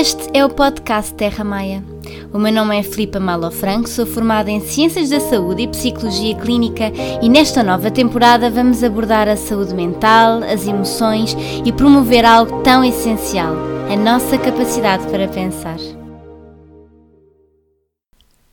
Este 0.00 0.30
é 0.32 0.42
o 0.42 0.48
podcast 0.48 1.12
Terra 1.12 1.44
Maia. 1.44 1.84
O 2.32 2.38
meu 2.38 2.50
nome 2.50 2.74
é 2.74 2.82
Filipa 2.82 3.20
Malo 3.20 3.50
Franco, 3.50 3.86
sou 3.86 4.06
formada 4.06 4.50
em 4.50 4.58
Ciências 4.58 5.10
da 5.10 5.20
Saúde 5.20 5.64
e 5.64 5.68
Psicologia 5.68 6.34
Clínica 6.36 6.90
e 7.20 7.28
nesta 7.28 7.62
nova 7.62 7.90
temporada 7.90 8.48
vamos 8.48 8.82
abordar 8.82 9.28
a 9.28 9.36
saúde 9.36 9.74
mental, 9.74 10.42
as 10.42 10.66
emoções 10.66 11.36
e 11.66 11.70
promover 11.70 12.24
algo 12.24 12.62
tão 12.62 12.82
essencial, 12.82 13.54
a 13.92 13.94
nossa 13.94 14.38
capacidade 14.38 15.06
para 15.08 15.28
pensar. 15.28 15.76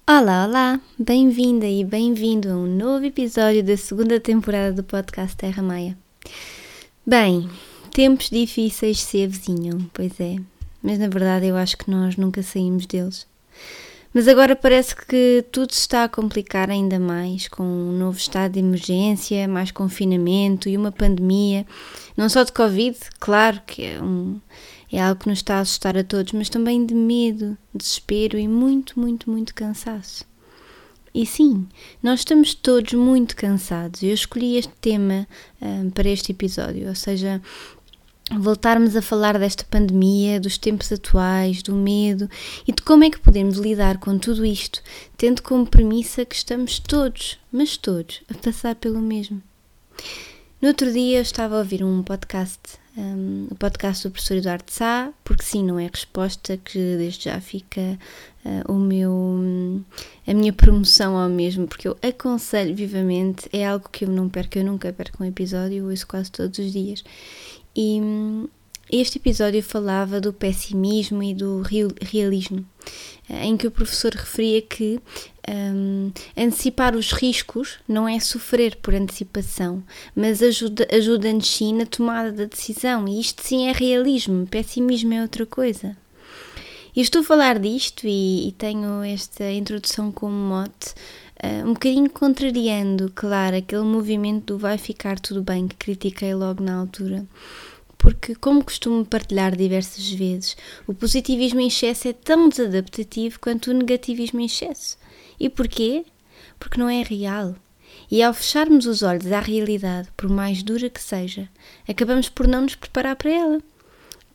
Olá, 0.06 0.46
olá! 0.46 0.82
Bem-vinda 1.00 1.66
e 1.66 1.82
bem-vindo 1.86 2.50
a 2.50 2.56
um 2.56 2.68
novo 2.68 3.06
episódio 3.06 3.64
da 3.64 3.78
segunda 3.78 4.20
temporada 4.20 4.74
do 4.74 4.84
podcast 4.84 5.38
Terra 5.38 5.64
Maia. 5.64 5.98
Bem, 7.06 7.50
tempos 7.94 8.30
difíceis 8.30 9.00
se 9.00 9.24
avizinham, 9.24 9.80
pois 9.94 10.20
é, 10.20 10.36
mas 10.88 10.98
na 10.98 11.10
verdade 11.10 11.46
eu 11.48 11.58
acho 11.58 11.78
que 11.78 11.92
nós 11.92 12.16
nunca 12.16 12.42
saímos 12.42 12.86
deles. 12.86 13.28
Mas 14.14 14.26
agora 14.26 14.56
parece 14.56 14.96
que 14.96 15.44
tudo 15.52 15.74
se 15.74 15.82
está 15.82 16.06
a 16.06 16.10
complicar 16.10 16.70
ainda 16.70 16.98
mais, 16.98 17.50
com 17.50 17.62
um 17.62 17.92
novo 17.92 18.18
estado 18.18 18.54
de 18.54 18.60
emergência, 18.60 19.50
mais 19.50 19.70
confinamento 19.70 20.70
e 20.70 20.78
uma 20.78 20.90
pandemia, 20.90 21.68
não 22.16 22.30
só 22.30 22.42
de 22.42 22.54
Covid, 22.54 22.98
claro 23.20 23.62
que 23.68 23.84
é 23.84 24.02
um, 24.02 24.40
é 24.90 25.02
algo 25.02 25.20
que 25.20 25.28
nos 25.28 25.40
está 25.40 25.58
a 25.58 25.60
assustar 25.60 25.98
a 25.98 26.06
todos, 26.06 26.32
mas 26.32 26.48
também 26.48 26.86
de 26.86 26.96
medo, 26.96 27.58
desespero 27.76 28.40
e 28.40 28.48
muito, 28.48 28.98
muito, 28.98 29.30
muito 29.30 29.54
cansaço. 29.54 30.24
E 31.14 31.26
sim, 31.26 31.68
nós 32.02 32.22
estamos 32.22 32.54
todos 32.54 32.94
muito 32.94 33.36
cansados. 33.36 34.04
Eu 34.04 34.14
escolhi 34.14 34.56
este 34.56 34.74
tema 34.80 35.28
um, 35.62 35.90
para 35.90 36.08
este 36.08 36.32
episódio, 36.32 36.88
ou 36.88 36.96
seja, 36.96 37.42
voltarmos 38.32 38.96
a 38.96 39.02
falar 39.02 39.40
desta 39.40 39.64
pandemia, 39.64 40.40
dos 40.40 40.58
tempos 40.58 40.92
atuais, 40.92 41.62
do 41.62 41.74
medo 41.74 42.30
e 42.68 42.72
de 42.72 42.82
como 42.82 43.04
é 43.04 43.10
que 43.10 43.20
podemos 43.20 43.58
lidar 43.58 43.98
com 44.00 44.18
tudo 44.18 44.46
isto, 44.46 44.82
tendo 45.16 45.42
como 45.42 45.66
premissa 45.66 46.26
que 46.26 46.36
estamos 46.36 46.80
todos, 46.80 47.40
mas 47.52 47.78
todos, 47.78 48.22
a 48.30 48.34
passar 48.34 48.76
pelo 48.76 49.00
mesmo. 49.00 49.42
No 50.62 50.70
outro 50.70 50.92
dia 50.92 51.20
eu 51.20 51.22
estava 51.22 51.56
a 51.56 51.60
ouvir 51.60 51.84
um 51.84 52.02
podcast, 52.02 52.60
um, 52.98 53.48
o 53.52 53.56
podcast 53.56 54.08
do 54.08 54.12
professor 54.12 54.38
Eduardo 54.38 54.72
Sá, 54.72 55.14
porque 55.24 55.44
sim, 55.44 55.64
não 55.64 55.80
é 55.80 55.88
resposta, 55.88 56.58
que 56.58 56.80
desde 56.98 57.26
já 57.26 57.40
fica 57.40 57.98
uh, 58.44 58.74
o 58.74 58.76
meu, 58.76 59.84
a 60.26 60.34
minha 60.34 60.52
promoção 60.52 61.16
ao 61.16 61.30
mesmo, 61.30 61.68
porque 61.68 61.88
eu 61.88 61.96
aconselho 62.02 62.76
vivamente, 62.76 63.48
é 63.54 63.68
algo 63.68 63.88
que 63.88 64.04
eu 64.04 64.10
não 64.10 64.28
perco, 64.28 64.58
eu 64.58 64.66
nunca 64.66 64.92
perco 64.92 65.24
um 65.24 65.28
episódio, 65.28 65.78
eu 65.78 65.90
ouço 65.92 66.08
quase 66.08 66.32
todos 66.32 66.58
os 66.58 66.74
dias. 66.74 67.04
E 67.80 68.02
este 68.92 69.20
episódio 69.20 69.62
falava 69.62 70.20
do 70.20 70.34
pessimismo 70.34 71.22
e 71.22 71.34
do 71.36 71.62
realismo, 72.02 72.66
eh, 73.30 73.46
em 73.46 73.56
que 73.56 73.68
o 73.68 73.72
professor 73.72 74.14
referia 74.14 74.62
que 74.64 75.00
um, 75.48 76.12
antecipar 76.36 76.96
os 76.96 77.12
riscos 77.12 77.78
não 77.88 78.08
é 78.08 78.20
sofrer 78.20 78.78
por 78.78 78.96
antecipação, 78.96 79.84
mas 80.16 80.42
ajuda-nos 80.42 80.92
ajuda 80.92 81.42
sim 81.42 81.74
na 81.74 81.86
tomada 81.86 82.32
da 82.32 82.46
decisão. 82.46 83.08
E 83.08 83.20
isto 83.20 83.44
sim 83.44 83.68
é 83.68 83.74
realismo, 83.74 84.48
pessimismo 84.48 85.14
é 85.14 85.22
outra 85.22 85.46
coisa. 85.46 85.96
E 86.98 87.02
estou 87.02 87.22
a 87.22 87.24
falar 87.24 87.60
disto 87.60 88.08
e, 88.08 88.48
e 88.48 88.52
tenho 88.54 89.04
esta 89.04 89.52
introdução 89.52 90.12
como 90.12 90.34
mote, 90.34 90.96
uh, 91.44 91.70
um 91.70 91.74
bocadinho 91.74 92.10
contrariando, 92.10 93.12
claro, 93.14 93.56
aquele 93.56 93.84
movimento 93.84 94.56
do 94.56 94.58
vai 94.58 94.80
ficar 94.80 95.20
tudo 95.20 95.44
bem 95.44 95.68
que 95.68 95.76
critiquei 95.76 96.34
logo 96.34 96.64
na 96.64 96.76
altura 96.76 97.28
porque, 98.00 98.34
como 98.34 98.64
costumo 98.64 99.06
partilhar 99.06 99.56
diversas 99.56 100.10
vezes, 100.10 100.58
o 100.88 100.94
positivismo 100.94 101.60
em 101.60 101.68
excesso 101.68 102.08
é 102.08 102.14
tão 102.14 102.50
desadaptativo 102.50 103.40
quanto 103.40 103.70
o 103.70 103.74
negativismo 103.74 104.40
em 104.40 104.46
excesso. 104.46 104.98
E 105.40 105.50
porquê? 105.50 106.06
Porque 106.60 106.80
não 106.80 106.90
é 106.90 107.04
real. 107.04 107.56
E 108.10 108.24
ao 108.24 108.34
fecharmos 108.34 108.86
os 108.86 109.04
olhos 109.04 109.32
à 109.32 109.40
realidade, 109.40 110.10
por 110.16 110.30
mais 110.30 110.64
dura 110.64 110.90
que 110.90 111.02
seja, 111.02 111.50
acabamos 111.88 112.30
por 112.30 112.48
não 112.48 112.62
nos 112.62 112.76
preparar 112.76 113.16
para 113.16 113.32
ela. 113.32 113.62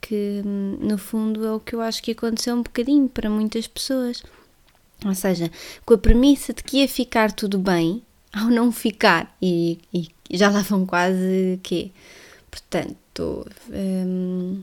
Que, 0.03 0.43
no 0.45 0.99
fundo, 0.99 1.47
é 1.47 1.53
o 1.53 1.61
que 1.61 1.75
eu 1.75 1.81
acho 1.81 2.03
que 2.03 2.11
aconteceu 2.11 2.57
um 2.57 2.63
bocadinho 2.63 3.09
para 3.09 3.31
muitas 3.31 3.69
pessoas. 3.69 4.23
Ou 5.07 5.15
seja, 5.15 5.51
com 5.87 5.95
a 5.95 5.99
premissa 5.99 6.53
de 6.53 6.63
que 6.63 6.79
ia 6.79 6.89
ficar 6.89 7.33
tudo 7.33 7.59
bem, 7.59 8.03
ao 8.35 8.49
não 8.49 8.73
ficar, 8.73 9.35
e, 9.41 9.79
e 9.95 10.11
já 10.31 10.51
lá 10.51 10.61
vão 10.62 10.85
quase 10.85 11.59
quê? 11.62 11.91
Portanto, 12.51 12.97
estou. 13.09 13.47
Um, 13.71 14.62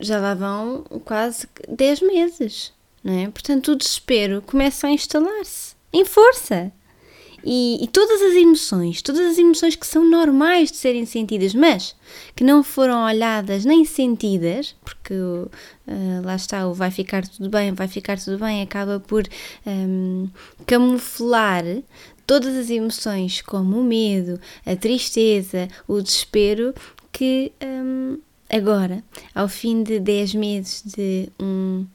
já 0.00 0.20
lá 0.20 0.34
vão 0.34 0.82
quase 1.04 1.48
10 1.68 2.02
meses, 2.02 2.72
não 3.02 3.14
é? 3.14 3.28
Portanto, 3.30 3.72
o 3.72 3.76
desespero 3.76 4.42
começa 4.42 4.86
a 4.86 4.90
instalar-se 4.90 5.74
em 5.92 6.04
força. 6.04 6.70
E, 7.44 7.82
e, 7.82 7.86
todas 7.86 8.20
as 8.20 8.34
emoções, 8.34 9.00
todas 9.00 9.20
as 9.20 9.38
emoções 9.38 9.76
que 9.76 9.86
são 9.86 10.04
normais 10.04 10.70
de 10.70 10.76
serem 10.76 11.06
sentidas, 11.06 11.54
mas 11.54 11.94
que 12.34 12.42
não 12.42 12.64
foram 12.64 13.04
olhadas 13.04 13.64
nem 13.64 13.84
sentidas, 13.84 14.74
porque 14.84 15.14
uh, 15.14 15.48
lá 16.24 16.34
está, 16.34 16.66
o 16.66 16.74
vai 16.74 16.90
ficar 16.90 17.26
tudo 17.26 17.48
bem, 17.48 17.72
vai 17.72 17.86
ficar 17.86 18.18
tudo 18.18 18.38
bem, 18.38 18.60
acaba 18.60 18.98
por 18.98 19.26
um, 19.66 20.28
camuflar 20.66 21.64
todas 22.26 22.56
as 22.56 22.70
emoções, 22.70 23.40
como 23.40 23.80
o 23.80 23.84
medo, 23.84 24.40
a 24.66 24.76
tristeza, 24.76 25.68
o 25.86 26.02
desespero, 26.02 26.74
que 27.10 27.52
hum, 27.64 28.18
agora, 28.50 29.02
ao 29.34 29.48
fim 29.48 29.82
de 29.82 29.98
10 29.98 30.34
meses 30.34 30.82
de 30.84 31.30
um 31.40 31.86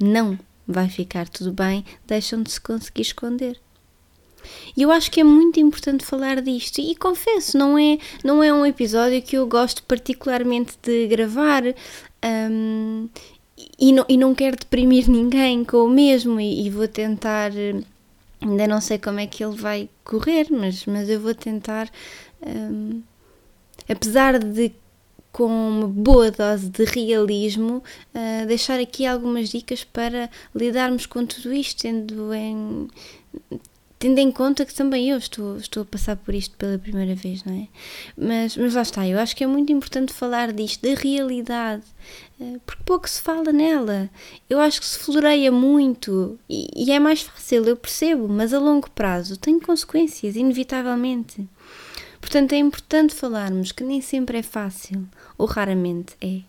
não 0.00 0.38
vai 0.66 0.88
ficar 0.88 1.28
tudo 1.28 1.52
bem, 1.52 1.84
deixam 2.06 2.42
de 2.42 2.50
se 2.50 2.60
conseguir 2.60 3.02
esconder. 3.02 3.60
E 4.76 4.82
eu 4.82 4.90
acho 4.90 5.10
que 5.10 5.20
é 5.20 5.24
muito 5.24 5.58
importante 5.60 6.04
falar 6.04 6.40
disto. 6.40 6.80
E 6.80 6.94
confesso, 6.94 7.56
não 7.58 7.78
é, 7.78 7.98
não 8.24 8.42
é 8.42 8.52
um 8.52 8.64
episódio 8.64 9.22
que 9.22 9.36
eu 9.36 9.46
gosto 9.46 9.82
particularmente 9.84 10.74
de 10.82 11.06
gravar 11.06 11.62
um, 12.50 13.08
e, 13.78 13.92
não, 13.92 14.04
e 14.08 14.16
não 14.16 14.34
quero 14.34 14.56
deprimir 14.56 15.08
ninguém 15.10 15.64
com 15.64 15.84
o 15.84 15.88
mesmo 15.88 16.40
e, 16.40 16.66
e 16.66 16.70
vou 16.70 16.88
tentar 16.88 17.52
Ainda 18.40 18.66
não 18.66 18.80
sei 18.80 18.98
como 18.98 19.20
é 19.20 19.26
que 19.26 19.44
ele 19.44 19.54
vai 19.54 19.88
correr, 20.02 20.46
mas, 20.50 20.86
mas 20.86 21.10
eu 21.10 21.20
vou 21.20 21.34
tentar, 21.34 21.90
um, 22.46 23.02
apesar 23.88 24.38
de 24.38 24.72
com 25.30 25.46
uma 25.46 25.86
boa 25.86 26.30
dose 26.30 26.68
de 26.68 26.84
realismo, 26.84 27.82
uh, 28.14 28.46
deixar 28.46 28.80
aqui 28.80 29.06
algumas 29.06 29.50
dicas 29.50 29.84
para 29.84 30.28
lidarmos 30.54 31.06
com 31.06 31.24
tudo 31.24 31.52
isto, 31.52 31.82
tendo 31.82 32.34
em, 32.34 32.88
tendo 34.00 34.18
em 34.18 34.32
conta 34.32 34.64
que 34.64 34.74
também 34.74 35.10
eu 35.10 35.18
estou, 35.18 35.58
estou 35.58 35.82
a 35.82 35.86
passar 35.86 36.16
por 36.16 36.34
isto 36.34 36.56
pela 36.56 36.78
primeira 36.78 37.14
vez, 37.14 37.44
não 37.44 37.54
é? 37.54 37.68
Mas, 38.16 38.56
mas 38.56 38.74
lá 38.74 38.80
está, 38.80 39.06
eu 39.06 39.18
acho 39.18 39.36
que 39.36 39.44
é 39.44 39.46
muito 39.46 39.70
importante 39.70 40.10
falar 40.10 40.52
disto, 40.54 40.82
da 40.82 40.94
realidade, 40.94 41.82
eh, 42.40 42.56
porque 42.64 42.82
pouco 42.82 43.06
se 43.06 43.20
fala 43.20 43.52
nela. 43.52 44.08
Eu 44.48 44.58
acho 44.58 44.80
que 44.80 44.86
se 44.86 44.98
floreia 44.98 45.52
muito 45.52 46.38
e, 46.48 46.70
e 46.74 46.90
é 46.90 46.98
mais 46.98 47.20
fácil, 47.20 47.62
eu 47.66 47.76
percebo, 47.76 48.26
mas 48.26 48.54
a 48.54 48.58
longo 48.58 48.90
prazo 48.90 49.36
tem 49.36 49.60
consequências, 49.60 50.34
inevitavelmente. 50.34 51.46
Portanto, 52.22 52.54
é 52.54 52.56
importante 52.56 53.14
falarmos 53.14 53.70
que 53.70 53.84
nem 53.84 54.00
sempre 54.00 54.38
é 54.38 54.42
fácil, 54.42 55.06
ou 55.36 55.46
raramente 55.46 56.16
é, 56.22 56.40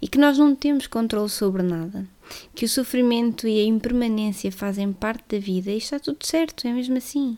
e 0.00 0.06
que 0.06 0.18
nós 0.18 0.38
não 0.38 0.54
temos 0.54 0.86
controle 0.86 1.28
sobre 1.28 1.64
nada 1.64 2.06
que 2.54 2.64
o 2.64 2.68
sofrimento 2.68 3.46
e 3.46 3.60
a 3.60 3.64
impermanência 3.64 4.50
fazem 4.52 4.92
parte 4.92 5.36
da 5.36 5.38
vida 5.38 5.70
e 5.70 5.78
está 5.78 5.98
tudo 5.98 6.24
certo, 6.24 6.66
é 6.66 6.72
mesmo 6.72 6.96
assim. 6.96 7.36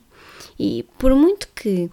E 0.58 0.84
por 0.98 1.14
muito 1.14 1.48
que 1.54 1.90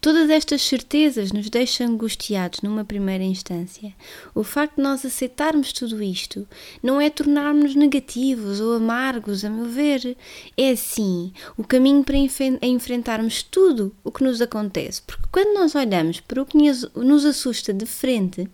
todas 0.00 0.30
estas 0.30 0.62
certezas 0.62 1.32
nos 1.32 1.50
deixem 1.50 1.84
angustiados 1.84 2.60
numa 2.62 2.84
primeira 2.84 3.24
instância, 3.24 3.92
o 4.34 4.44
facto 4.44 4.76
de 4.76 4.82
nós 4.82 5.04
aceitarmos 5.04 5.72
tudo 5.72 6.00
isto 6.00 6.46
não 6.80 7.00
é 7.00 7.10
tornar-nos 7.10 7.74
negativos 7.74 8.60
ou 8.60 8.74
amargos, 8.74 9.44
a 9.44 9.50
meu 9.50 9.64
ver. 9.64 10.16
É 10.56 10.70
assim 10.70 11.32
o 11.56 11.64
caminho 11.64 12.04
para 12.04 12.16
enfrentarmos 12.62 13.42
tudo 13.42 13.92
o 14.04 14.12
que 14.12 14.22
nos 14.22 14.40
acontece, 14.40 15.02
porque 15.02 15.26
quando 15.32 15.54
nós 15.58 15.74
olhamos 15.74 16.20
para 16.20 16.40
o 16.40 16.46
que 16.46 16.56
nos 16.56 17.24
assusta 17.24 17.74
de 17.74 17.84
frente, 17.84 18.48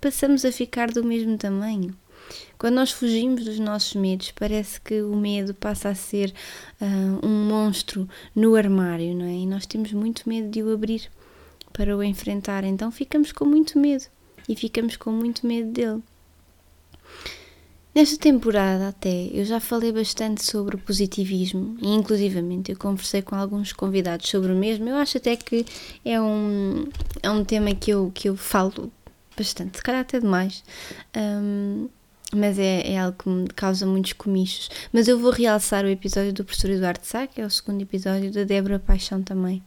passamos 0.00 0.44
a 0.44 0.52
ficar 0.52 0.90
do 0.90 1.02
mesmo 1.02 1.38
tamanho. 1.38 1.96
Quando 2.58 2.74
nós 2.74 2.90
fugimos 2.90 3.44
dos 3.44 3.58
nossos 3.58 3.94
medos, 3.94 4.32
parece 4.32 4.80
que 4.80 5.00
o 5.02 5.14
medo 5.16 5.54
passa 5.54 5.90
a 5.90 5.94
ser 5.94 6.34
uh, 6.80 7.26
um 7.26 7.48
monstro 7.48 8.08
no 8.34 8.54
armário, 8.56 9.14
não 9.14 9.26
é? 9.26 9.34
E 9.34 9.46
nós 9.46 9.66
temos 9.66 9.92
muito 9.92 10.28
medo 10.28 10.48
de 10.48 10.62
o 10.62 10.72
abrir 10.72 11.08
para 11.72 11.96
o 11.96 12.02
enfrentar, 12.02 12.64
então 12.64 12.90
ficamos 12.90 13.30
com 13.30 13.44
muito 13.44 13.78
medo 13.78 14.04
e 14.48 14.56
ficamos 14.56 14.96
com 14.96 15.10
muito 15.12 15.46
medo 15.46 15.70
dele. 15.70 16.02
Nesta 17.94 18.16
temporada 18.16 18.88
até 18.88 19.28
eu 19.32 19.44
já 19.44 19.58
falei 19.58 19.90
bastante 19.90 20.44
sobre 20.44 20.76
o 20.76 20.78
positivismo 20.78 21.76
e 21.80 21.88
inclusivamente 21.94 22.70
eu 22.70 22.78
conversei 22.78 23.22
com 23.22 23.34
alguns 23.34 23.72
convidados 23.72 24.28
sobre 24.28 24.52
o 24.52 24.56
mesmo. 24.56 24.88
Eu 24.88 24.96
acho 24.96 25.16
até 25.18 25.34
que 25.34 25.66
é 26.04 26.20
um, 26.20 26.86
é 27.22 27.30
um 27.30 27.44
tema 27.44 27.74
que 27.74 27.90
eu, 27.90 28.12
que 28.14 28.28
eu 28.28 28.36
falo 28.36 28.92
bastante, 29.36 29.78
se 29.78 29.82
calhar 29.82 30.02
até 30.02 30.20
demais. 30.20 30.62
Um, 31.16 31.88
mas 32.34 32.58
é, 32.58 32.92
é, 32.92 32.98
algo 32.98 33.16
que 33.16 33.28
me 33.28 33.48
causa 33.48 33.86
muitos 33.86 34.12
comichos. 34.12 34.70
Mas 34.92 35.08
eu 35.08 35.18
vou 35.18 35.30
realçar 35.30 35.84
o 35.84 35.88
episódio 35.88 36.32
do 36.32 36.44
professor 36.44 36.70
Eduardo 36.70 37.04
Sá, 37.04 37.26
que 37.26 37.40
é 37.40 37.46
o 37.46 37.50
segundo 37.50 37.80
episódio 37.82 38.30
da 38.30 38.44
Débora 38.44 38.78
Paixão 38.78 39.22
também. 39.22 39.62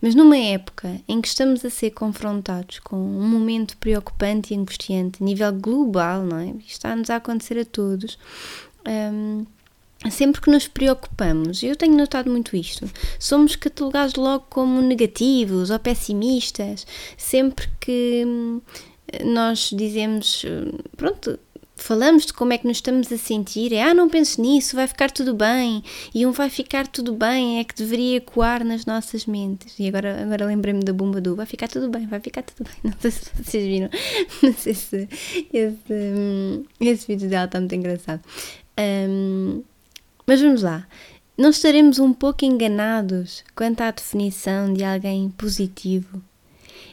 Mas 0.00 0.16
numa 0.16 0.36
época 0.36 1.00
em 1.06 1.20
que 1.20 1.28
estamos 1.28 1.64
a 1.64 1.70
ser 1.70 1.92
confrontados 1.92 2.80
com 2.80 2.96
um 2.96 3.28
momento 3.28 3.76
preocupante 3.76 4.52
e 4.52 4.56
angustiante 4.56 5.22
a 5.22 5.24
nível 5.24 5.52
global, 5.52 6.24
não 6.24 6.38
é? 6.38 6.54
Está-nos 6.66 7.08
a 7.08 7.16
acontecer 7.16 7.56
a 7.58 7.64
todos. 7.64 8.18
Um, 8.86 9.46
sempre 10.10 10.40
que 10.40 10.50
nos 10.50 10.66
preocupamos, 10.66 11.62
eu 11.62 11.76
tenho 11.76 11.96
notado 11.96 12.28
muito 12.28 12.56
isto, 12.56 12.90
somos 13.16 13.54
catalogados 13.54 14.16
logo 14.16 14.46
como 14.50 14.82
negativos 14.82 15.70
ou 15.70 15.78
pessimistas. 15.78 16.84
Sempre 17.16 17.68
que 17.80 18.24
hum, 18.26 18.60
nós 19.24 19.70
dizemos, 19.72 20.44
hum, 20.44 20.78
pronto, 20.96 21.38
falamos 21.82 22.26
de 22.26 22.32
como 22.32 22.52
é 22.52 22.58
que 22.58 22.66
nos 22.66 22.78
estamos 22.78 23.12
a 23.12 23.18
sentir, 23.18 23.72
é 23.72 23.82
ah, 23.82 23.92
não 23.92 24.08
penses 24.08 24.36
nisso, 24.36 24.76
vai 24.76 24.86
ficar 24.86 25.10
tudo 25.10 25.34
bem, 25.34 25.82
e 26.14 26.24
um 26.24 26.32
vai 26.32 26.48
ficar 26.48 26.86
tudo 26.86 27.12
bem 27.12 27.58
é 27.58 27.64
que 27.64 27.74
deveria 27.74 28.16
ecoar 28.16 28.64
nas 28.64 28.86
nossas 28.86 29.26
mentes. 29.26 29.78
E 29.78 29.88
agora, 29.88 30.22
agora 30.22 30.46
lembrei-me 30.46 30.82
da 30.82 30.92
bomba 30.92 31.20
do 31.20 31.34
vai 31.34 31.46
ficar 31.46 31.68
tudo 31.68 31.88
bem, 31.88 32.06
vai 32.06 32.20
ficar 32.20 32.42
tudo 32.42 32.68
bem. 32.68 32.74
Não 32.92 32.94
sei 33.00 33.10
se 33.10 33.30
vocês 33.34 33.64
viram, 33.64 33.90
não 34.42 34.54
sei 34.54 34.74
se 34.74 35.08
esse, 35.52 35.78
hum, 35.90 36.64
esse 36.80 37.06
vídeo 37.06 37.28
dela 37.28 37.46
está 37.46 37.58
muito 37.58 37.74
engraçado. 37.74 38.22
Um, 38.78 39.62
mas 40.26 40.40
vamos 40.40 40.62
lá. 40.62 40.86
Não 41.36 41.50
estaremos 41.50 41.98
um 41.98 42.12
pouco 42.12 42.44
enganados 42.44 43.42
quanto 43.54 43.80
à 43.80 43.90
definição 43.90 44.72
de 44.72 44.84
alguém 44.84 45.30
positivo? 45.30 46.22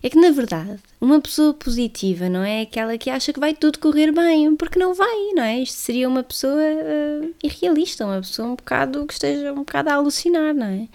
É 0.01 0.09
que, 0.09 0.19
na 0.19 0.31
verdade, 0.31 0.79
uma 0.99 1.19
pessoa 1.19 1.53
positiva 1.53 2.29
não 2.29 2.43
é 2.43 2.61
aquela 2.61 2.97
que 2.97 3.09
acha 3.09 3.33
que 3.33 3.39
vai 3.39 3.53
tudo 3.53 3.79
correr 3.79 4.11
bem, 4.11 4.55
porque 4.55 4.79
não 4.79 4.93
vai, 4.93 5.33
não 5.33 5.43
é? 5.43 5.59
Isto 5.59 5.77
seria 5.77 6.07
uma 6.07 6.23
pessoa 6.23 6.61
uh, 6.61 7.33
irrealista, 7.43 8.05
uma 8.05 8.21
pessoa 8.21 8.47
um 8.47 8.55
bocado 8.55 9.05
que 9.05 9.13
esteja 9.13 9.51
um 9.51 9.57
bocado 9.57 9.89
a 9.89 9.95
alucinar, 9.95 10.53
não 10.53 10.67
é? 10.67 10.87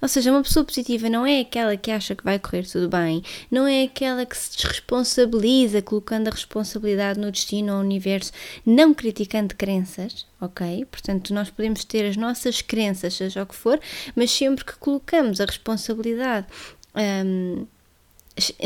Ou 0.00 0.08
seja, 0.08 0.30
uma 0.30 0.42
pessoa 0.42 0.64
positiva 0.64 1.08
não 1.08 1.26
é 1.26 1.40
aquela 1.40 1.76
que 1.76 1.90
acha 1.90 2.14
que 2.14 2.24
vai 2.24 2.38
correr 2.38 2.64
tudo 2.66 2.88
bem, 2.88 3.22
não 3.50 3.66
é 3.66 3.82
aquela 3.82 4.24
que 4.24 4.36
se 4.36 4.56
desresponsabiliza 4.56 5.82
colocando 5.82 6.28
a 6.28 6.30
responsabilidade 6.30 7.18
no 7.18 7.32
destino 7.32 7.72
ao 7.72 7.80
universo, 7.80 8.32
não 8.64 8.94
criticando 8.94 9.56
crenças, 9.56 10.26
ok? 10.40 10.84
Portanto, 10.90 11.34
nós 11.34 11.50
podemos 11.50 11.84
ter 11.84 12.08
as 12.08 12.16
nossas 12.16 12.62
crenças, 12.62 13.14
seja 13.14 13.42
o 13.42 13.46
que 13.46 13.56
for, 13.56 13.80
mas 14.14 14.30
sempre 14.30 14.64
que 14.64 14.76
colocamos 14.76 15.40
a 15.40 15.44
responsabilidade. 15.44 16.46
Um, 16.94 17.66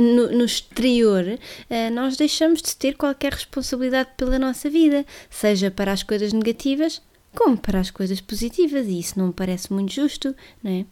no, 0.01 0.33
no, 0.33 0.45
exterior, 0.45 1.25
uh, 1.25 1.95
nós 1.95 2.17
deixamos 2.17 2.63
de 2.63 2.77
ter 2.77 2.97
qualquer 2.97 3.33
responsabilidade 3.33 4.11
pela 4.17 4.39
nossa 4.39 4.69
vida, 4.69 5.05
seja 5.31 5.71
para 5.71 5.93
as 5.93 6.03
coisas 6.03 6.33
negativas, 6.33 7.03
como 7.35 7.57
para 7.57 7.81
as 7.81 7.91
coisas 7.91 8.21
positivas, 8.21 8.87
e 8.87 8.99
isso 8.99 9.19
não 9.19 9.29
me 9.29 9.33
parece 9.33 9.73
muito 9.73 9.93
justo, 9.93 10.35
não 10.63 10.71
é? 10.71 10.87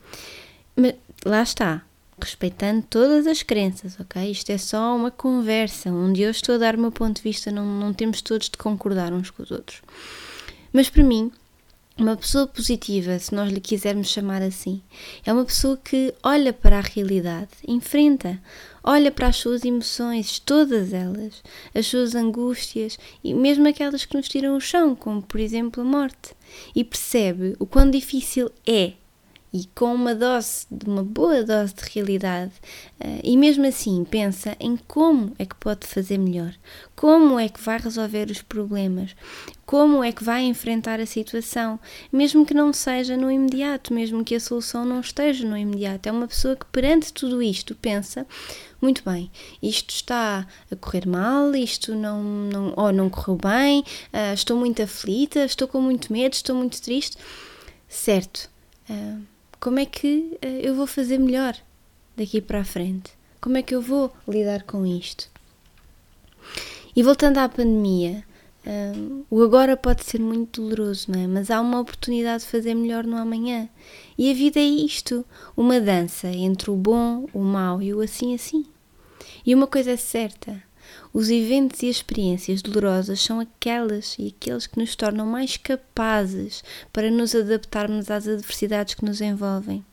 Mas 0.76 0.94
lá 1.24 1.42
está, 1.42 1.84
respeitando 2.20 2.84
todas 2.88 3.26
as 3.26 3.42
crenças, 3.42 3.98
ok? 3.98 4.30
Isto 4.30 4.50
é 4.50 4.58
só 4.58 4.96
uma 4.96 5.10
conversa 5.10 5.90
onde 5.90 6.22
eu 6.22 6.30
estou 6.30 6.54
a 6.54 6.58
dar 6.58 6.76
o 6.76 6.80
meu 6.80 6.92
ponto 6.92 7.16
de 7.16 7.22
vista, 7.22 7.50
não, 7.50 7.64
não 7.64 7.92
temos 7.92 8.20
todos 8.22 8.48
de 8.48 8.56
concordar 8.56 9.12
uns 9.12 9.30
com 9.30 9.42
os 9.42 9.50
outros. 9.50 9.82
Mas 10.72 10.88
para 10.88 11.02
mim, 11.02 11.32
uma 12.02 12.16
pessoa 12.16 12.46
positiva, 12.46 13.18
se 13.18 13.34
nós 13.34 13.52
lhe 13.52 13.60
quisermos 13.60 14.08
chamar 14.08 14.42
assim, 14.42 14.82
é 15.24 15.32
uma 15.32 15.44
pessoa 15.44 15.76
que 15.76 16.14
olha 16.22 16.52
para 16.52 16.78
a 16.78 16.82
realidade, 16.82 17.50
enfrenta, 17.66 18.40
olha 18.82 19.10
para 19.10 19.28
as 19.28 19.36
suas 19.36 19.64
emoções, 19.64 20.38
todas 20.38 20.92
elas, 20.92 21.42
as 21.74 21.86
suas 21.86 22.14
angústias 22.14 22.98
e 23.22 23.34
mesmo 23.34 23.68
aquelas 23.68 24.04
que 24.04 24.16
nos 24.16 24.28
tiram 24.28 24.56
o 24.56 24.60
chão, 24.60 24.94
como 24.94 25.22
por 25.22 25.40
exemplo 25.40 25.82
a 25.82 25.86
morte, 25.86 26.34
e 26.74 26.82
percebe 26.82 27.54
o 27.58 27.66
quão 27.66 27.90
difícil 27.90 28.50
é 28.66 28.92
e 29.52 29.66
com 29.74 29.94
uma 29.94 30.14
dose, 30.14 30.66
uma 30.86 31.02
boa 31.02 31.42
dose 31.42 31.74
de 31.74 31.82
realidade, 31.92 32.52
uh, 33.00 33.20
e 33.22 33.36
mesmo 33.36 33.66
assim 33.66 34.04
pensa 34.04 34.56
em 34.60 34.76
como 34.76 35.34
é 35.38 35.44
que 35.44 35.56
pode 35.56 35.86
fazer 35.86 36.18
melhor, 36.18 36.54
como 36.94 37.38
é 37.38 37.48
que 37.48 37.60
vai 37.60 37.78
resolver 37.78 38.30
os 38.30 38.42
problemas, 38.42 39.16
como 39.66 40.02
é 40.02 40.12
que 40.12 40.22
vai 40.22 40.42
enfrentar 40.42 41.00
a 41.00 41.06
situação, 41.06 41.78
mesmo 42.12 42.44
que 42.44 42.54
não 42.54 42.72
seja 42.72 43.16
no 43.16 43.30
imediato, 43.30 43.94
mesmo 43.94 44.24
que 44.24 44.34
a 44.34 44.40
solução 44.40 44.84
não 44.84 45.00
esteja 45.00 45.46
no 45.46 45.56
imediato. 45.56 46.08
É 46.08 46.12
uma 46.12 46.26
pessoa 46.26 46.56
que 46.56 46.66
perante 46.66 47.12
tudo 47.12 47.40
isto 47.40 47.74
pensa, 47.74 48.26
muito 48.80 49.02
bem, 49.04 49.30
isto 49.62 49.90
está 49.90 50.46
a 50.70 50.76
correr 50.76 51.06
mal, 51.06 51.54
isto 51.54 51.94
não, 51.94 52.22
não, 52.22 52.74
ou 52.76 52.92
não 52.92 53.08
correu 53.10 53.36
bem, 53.36 53.80
uh, 53.80 54.34
estou 54.34 54.56
muito 54.56 54.82
aflita, 54.82 55.44
estou 55.44 55.68
com 55.68 55.80
muito 55.80 56.12
medo, 56.12 56.32
estou 56.32 56.56
muito 56.56 56.80
triste. 56.80 57.16
Certo. 57.88 58.50
Uh, 58.88 59.20
como 59.60 59.78
é 59.78 59.84
que 59.84 60.38
uh, 60.42 60.46
eu 60.62 60.74
vou 60.74 60.86
fazer 60.86 61.18
melhor 61.18 61.54
daqui 62.16 62.40
para 62.40 62.60
a 62.60 62.64
frente? 62.64 63.12
Como 63.40 63.56
é 63.56 63.62
que 63.62 63.74
eu 63.74 63.82
vou 63.82 64.12
lidar 64.26 64.62
com 64.62 64.86
isto? 64.86 65.30
E 66.96 67.02
voltando 67.02 67.38
à 67.38 67.48
pandemia, 67.48 68.24
um, 68.66 69.24
o 69.30 69.42
agora 69.42 69.76
pode 69.76 70.04
ser 70.04 70.20
muito 70.20 70.60
doloroso, 70.62 71.10
não 71.10 71.20
é? 71.20 71.26
Mas 71.26 71.50
há 71.50 71.60
uma 71.60 71.80
oportunidade 71.80 72.42
de 72.42 72.50
fazer 72.50 72.74
melhor 72.74 73.04
no 73.04 73.16
amanhã. 73.16 73.68
E 74.18 74.30
a 74.30 74.34
vida 74.34 74.58
é 74.58 74.64
isto: 74.64 75.24
uma 75.56 75.80
dança 75.80 76.28
entre 76.28 76.70
o 76.70 76.76
bom, 76.76 77.26
o 77.32 77.40
mau 77.40 77.80
e 77.80 77.94
o 77.94 78.00
assim 78.00 78.34
assim. 78.34 78.66
E 79.46 79.54
uma 79.54 79.66
coisa 79.66 79.92
é 79.92 79.96
certa: 79.96 80.62
os 81.12 81.28
eventos 81.28 81.82
e 81.82 81.88
as 81.88 81.96
experiências 81.96 82.62
dolorosas 82.62 83.20
são 83.20 83.40
aquelas 83.40 84.16
e 84.18 84.28
aqueles 84.28 84.66
que 84.66 84.78
nos 84.78 84.94
tornam 84.94 85.26
mais 85.26 85.56
capazes 85.56 86.62
para 86.92 87.10
nos 87.10 87.34
adaptarmos 87.34 88.10
às 88.10 88.28
adversidades 88.28 88.94
que 88.94 89.04
nos 89.04 89.20
envolvem. 89.20 89.84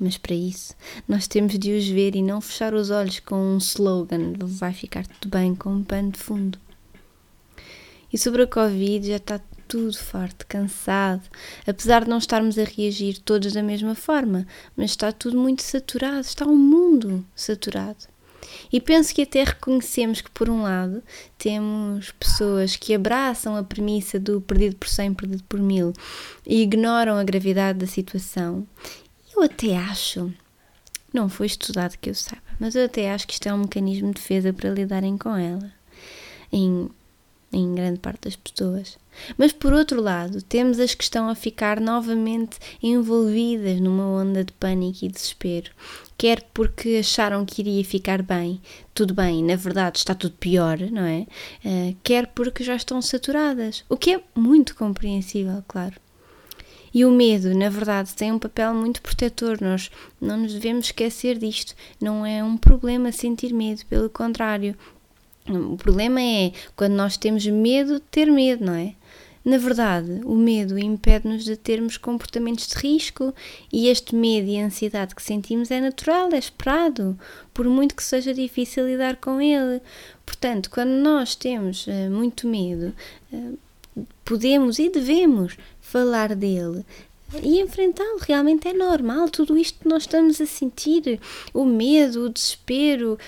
Mas 0.00 0.16
para 0.16 0.34
isso, 0.34 0.74
nós 1.06 1.28
temos 1.28 1.58
de 1.58 1.76
os 1.76 1.86
ver 1.86 2.16
e 2.16 2.22
não 2.22 2.40
fechar 2.40 2.74
os 2.74 2.90
olhos 2.90 3.20
com 3.20 3.36
um 3.36 3.58
slogan 3.58 4.32
vai 4.38 4.72
ficar 4.72 5.06
tudo 5.06 5.30
bem 5.30 5.54
com 5.54 5.70
um 5.70 5.84
pano 5.84 6.12
de 6.12 6.18
fundo. 6.18 6.58
E 8.12 8.16
sobre 8.16 8.42
a 8.42 8.46
Covid 8.46 9.06
já 9.06 9.16
está 9.16 9.40
tudo 9.68 9.96
forte, 9.96 10.46
cansado, 10.46 11.22
apesar 11.66 12.04
de 12.04 12.10
não 12.10 12.18
estarmos 12.18 12.58
a 12.58 12.64
reagir 12.64 13.18
todos 13.18 13.52
da 13.52 13.62
mesma 13.62 13.94
forma, 13.94 14.46
mas 14.76 14.90
está 14.90 15.12
tudo 15.12 15.38
muito 15.38 15.62
saturado, 15.62 16.20
está 16.20 16.46
o 16.46 16.50
um 16.50 16.56
mundo 16.56 17.24
saturado. 17.34 18.13
E 18.72 18.80
penso 18.80 19.14
que 19.14 19.22
até 19.22 19.44
reconhecemos 19.44 20.20
que, 20.20 20.30
por 20.30 20.48
um 20.48 20.62
lado, 20.62 21.02
temos 21.38 22.10
pessoas 22.12 22.76
que 22.76 22.94
abraçam 22.94 23.56
a 23.56 23.62
premissa 23.62 24.18
do 24.18 24.40
perdido 24.40 24.76
por 24.76 24.88
cem, 24.88 25.12
perdido 25.12 25.44
por 25.44 25.60
mil 25.60 25.92
e 26.46 26.62
ignoram 26.62 27.16
a 27.16 27.24
gravidade 27.24 27.78
da 27.78 27.86
situação. 27.86 28.66
Eu 29.34 29.42
até 29.42 29.76
acho, 29.76 30.32
não 31.12 31.28
foi 31.28 31.46
estudado 31.46 31.96
que 31.98 32.10
eu 32.10 32.14
saiba, 32.14 32.42
mas 32.58 32.74
eu 32.74 32.84
até 32.84 33.12
acho 33.12 33.26
que 33.26 33.34
isto 33.34 33.48
é 33.48 33.54
um 33.54 33.58
mecanismo 33.58 34.08
de 34.08 34.20
defesa 34.20 34.52
para 34.52 34.70
lidarem 34.70 35.18
com 35.18 35.36
ela. 35.36 35.72
Em 36.52 36.88
em 37.54 37.74
grande 37.74 38.00
parte 38.00 38.22
das 38.22 38.36
pessoas. 38.36 38.98
Mas 39.36 39.52
por 39.52 39.72
outro 39.72 40.00
lado, 40.00 40.42
temos 40.42 40.78
as 40.78 40.94
que 40.94 41.04
estão 41.04 41.28
a 41.28 41.34
ficar 41.34 41.80
novamente 41.80 42.58
envolvidas 42.82 43.80
numa 43.80 44.06
onda 44.06 44.44
de 44.44 44.52
pânico 44.52 45.04
e 45.04 45.08
desespero, 45.08 45.70
quer 46.16 46.42
porque 46.54 46.98
acharam 47.00 47.44
que 47.44 47.62
iria 47.62 47.84
ficar 47.84 48.22
bem, 48.22 48.60
tudo 48.92 49.14
bem, 49.14 49.42
na 49.42 49.56
verdade 49.56 49.98
está 49.98 50.14
tudo 50.14 50.36
pior, 50.36 50.78
não 50.78 51.02
é? 51.02 51.26
Uh, 51.64 51.96
quer 52.02 52.26
porque 52.28 52.64
já 52.64 52.76
estão 52.76 53.00
saturadas, 53.02 53.84
o 53.88 53.96
que 53.96 54.14
é 54.14 54.20
muito 54.34 54.74
compreensível, 54.74 55.62
claro. 55.66 55.94
E 56.94 57.04
o 57.04 57.10
medo, 57.10 57.52
na 57.56 57.68
verdade, 57.68 58.14
tem 58.14 58.30
um 58.30 58.38
papel 58.38 58.72
muito 58.72 59.02
protetor. 59.02 59.58
Nós 59.60 59.90
não 60.20 60.36
nos 60.36 60.52
devemos 60.52 60.86
esquecer 60.86 61.36
disto. 61.36 61.74
Não 62.00 62.24
é 62.24 62.42
um 62.44 62.56
problema 62.56 63.10
sentir 63.10 63.52
medo, 63.52 63.84
pelo 63.86 64.08
contrário, 64.08 64.76
o 65.48 65.76
problema 65.76 66.20
é 66.22 66.52
quando 66.74 66.94
nós 66.94 67.16
temos 67.16 67.46
medo 67.46 68.00
ter 68.00 68.30
medo, 68.30 68.64
não 68.64 68.74
é? 68.74 68.94
Na 69.44 69.58
verdade, 69.58 70.22
o 70.24 70.34
medo 70.34 70.78
impede-nos 70.78 71.44
de 71.44 71.54
termos 71.54 71.98
comportamentos 71.98 72.66
de 72.66 72.76
risco 72.76 73.34
e 73.70 73.88
este 73.88 74.14
medo 74.14 74.48
e 74.48 74.58
ansiedade 74.58 75.14
que 75.14 75.22
sentimos 75.22 75.70
é 75.70 75.82
natural, 75.82 76.30
é 76.32 76.38
esperado, 76.38 77.18
por 77.52 77.66
muito 77.66 77.94
que 77.94 78.02
seja 78.02 78.32
difícil 78.32 78.86
lidar 78.86 79.16
com 79.16 79.38
ele. 79.42 79.82
Portanto, 80.24 80.70
quando 80.70 80.92
nós 80.92 81.34
temos 81.34 81.86
uh, 81.86 82.10
muito 82.10 82.48
medo, 82.48 82.94
uh, 83.30 83.58
podemos 84.24 84.78
e 84.78 84.88
devemos 84.88 85.58
falar 85.78 86.34
dele, 86.34 86.82
e 87.42 87.60
enfrentá-lo. 87.60 88.18
Realmente 88.20 88.68
é 88.68 88.72
normal 88.72 89.28
tudo 89.28 89.56
isto 89.56 89.80
que 89.80 89.88
nós 89.88 90.04
estamos 90.04 90.40
a 90.40 90.46
sentir: 90.46 91.20
o 91.52 91.64
medo, 91.64 92.24
o 92.24 92.30
desespero, 92.30 93.18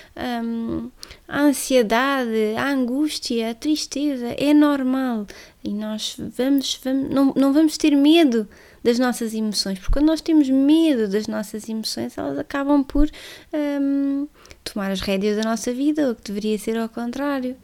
hum, 0.43 0.89
a 1.27 1.41
ansiedade, 1.41 2.55
a 2.57 2.69
angústia, 2.69 3.51
a 3.51 3.55
tristeza. 3.55 4.27
É 4.37 4.53
normal 4.53 5.27
e 5.63 5.73
nós 5.73 6.15
vamos, 6.17 6.79
vamos 6.83 7.09
não, 7.09 7.33
não 7.35 7.51
vamos 7.51 7.77
ter 7.77 7.95
medo 7.95 8.47
das 8.83 8.97
nossas 8.97 9.33
emoções, 9.33 9.79
porque 9.79 9.93
quando 9.93 10.05
nós 10.05 10.21
temos 10.21 10.49
medo 10.49 11.09
das 11.09 11.27
nossas 11.27 11.67
emoções, 11.67 12.17
elas 12.17 12.39
acabam 12.39 12.83
por 12.83 13.09
hum, 13.53 14.27
tomar 14.63 14.91
as 14.91 15.01
rédeas 15.01 15.35
da 15.35 15.43
nossa 15.43 15.73
vida, 15.73 16.07
ou 16.07 16.15
que 16.15 16.23
deveria 16.23 16.57
ser 16.57 16.77
ao 16.77 16.87
contrário. 16.87 17.57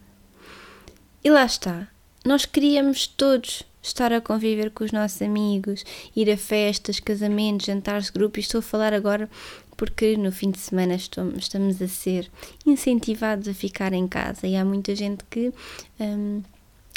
E 1.22 1.30
lá 1.30 1.46
está. 1.46 1.88
Nós 2.26 2.44
queríamos 2.44 3.06
todos 3.06 3.62
estar 3.84 4.12
a 4.12 4.20
conviver 4.20 4.70
com 4.70 4.82
os 4.82 4.92
nossos 4.92 5.20
amigos, 5.20 5.84
ir 6.16 6.30
a 6.30 6.36
festas, 6.36 6.98
casamentos, 6.98 7.66
jantares 7.66 8.06
de 8.06 8.12
grupo. 8.12 8.38
E 8.38 8.40
estou 8.40 8.60
a 8.60 8.62
falar 8.62 8.94
agora 8.94 9.28
porque 9.76 10.16
no 10.16 10.32
fim 10.32 10.50
de 10.50 10.58
semana 10.58 10.94
estamos 10.94 11.82
a 11.82 11.88
ser 11.88 12.30
incentivados 12.64 13.46
a 13.46 13.54
ficar 13.54 13.92
em 13.92 14.08
casa 14.08 14.46
e 14.46 14.56
há 14.56 14.64
muita 14.64 14.94
gente 14.94 15.24
que 15.28 15.52
hum, 16.00 16.42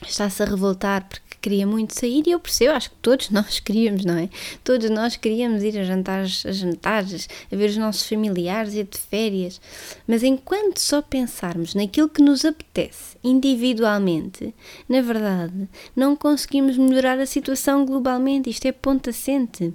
está-se 0.06 0.44
a 0.44 0.46
revoltar 0.46 1.08
porque 1.08 1.38
queria 1.42 1.66
muito 1.66 1.98
sair 1.98 2.24
e 2.28 2.32
eu 2.32 2.40
percebo, 2.40 2.74
acho 2.74 2.90
que 2.90 2.98
todos 2.98 3.30
nós 3.32 3.60
queríamos, 3.60 4.06
não 4.06 4.18
é? 4.18 4.30
Todos 4.64 4.90
nós 4.90 5.16
queríamos 5.16 5.64
ir 5.64 5.78
a 5.80 5.84
jantares, 5.84 6.46
a 6.46 6.52
jantares, 6.52 7.30
a 7.52 7.56
ver 7.56 7.70
os 7.70 7.78
nossos 7.78 8.08
familiares, 8.08 8.74
ir 8.74 8.86
de 8.86 8.98
férias, 8.98 9.60
mas 10.08 10.24
enquanto 10.24 10.80
só 10.80 11.02
pensarmos 11.02 11.74
naquilo 11.74 12.10
que 12.10 12.22
nos 12.22 12.46
apetece 12.46 13.18
individualmente, 13.24 14.54
na 14.88 15.02
verdade, 15.02 15.68
não 15.96 16.16
conseguimos 16.16 16.78
melhorar 16.78 17.20
a 17.20 17.26
situação 17.26 17.86
globalmente, 17.86 18.50
isto 18.50 18.66
é 18.66 18.72
ponto 18.72 19.10
assente. 19.10 19.74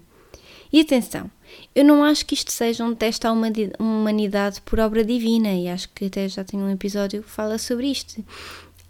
E 0.72 0.80
atenção, 0.80 1.30
eu 1.74 1.84
não 1.84 2.02
acho 2.02 2.24
que 2.24 2.34
isto 2.34 2.50
seja 2.50 2.82
um 2.82 2.94
teste 2.94 3.26
à 3.26 3.32
humanidade 3.32 4.62
por 4.62 4.80
obra 4.80 5.04
divina, 5.04 5.52
e 5.52 5.68
acho 5.68 5.88
que 5.90 6.06
até 6.06 6.26
já 6.26 6.42
tenho 6.44 6.62
um 6.64 6.70
episódio 6.70 7.22
que 7.22 7.28
fala 7.28 7.58
sobre 7.58 7.88
isto. 7.88 8.24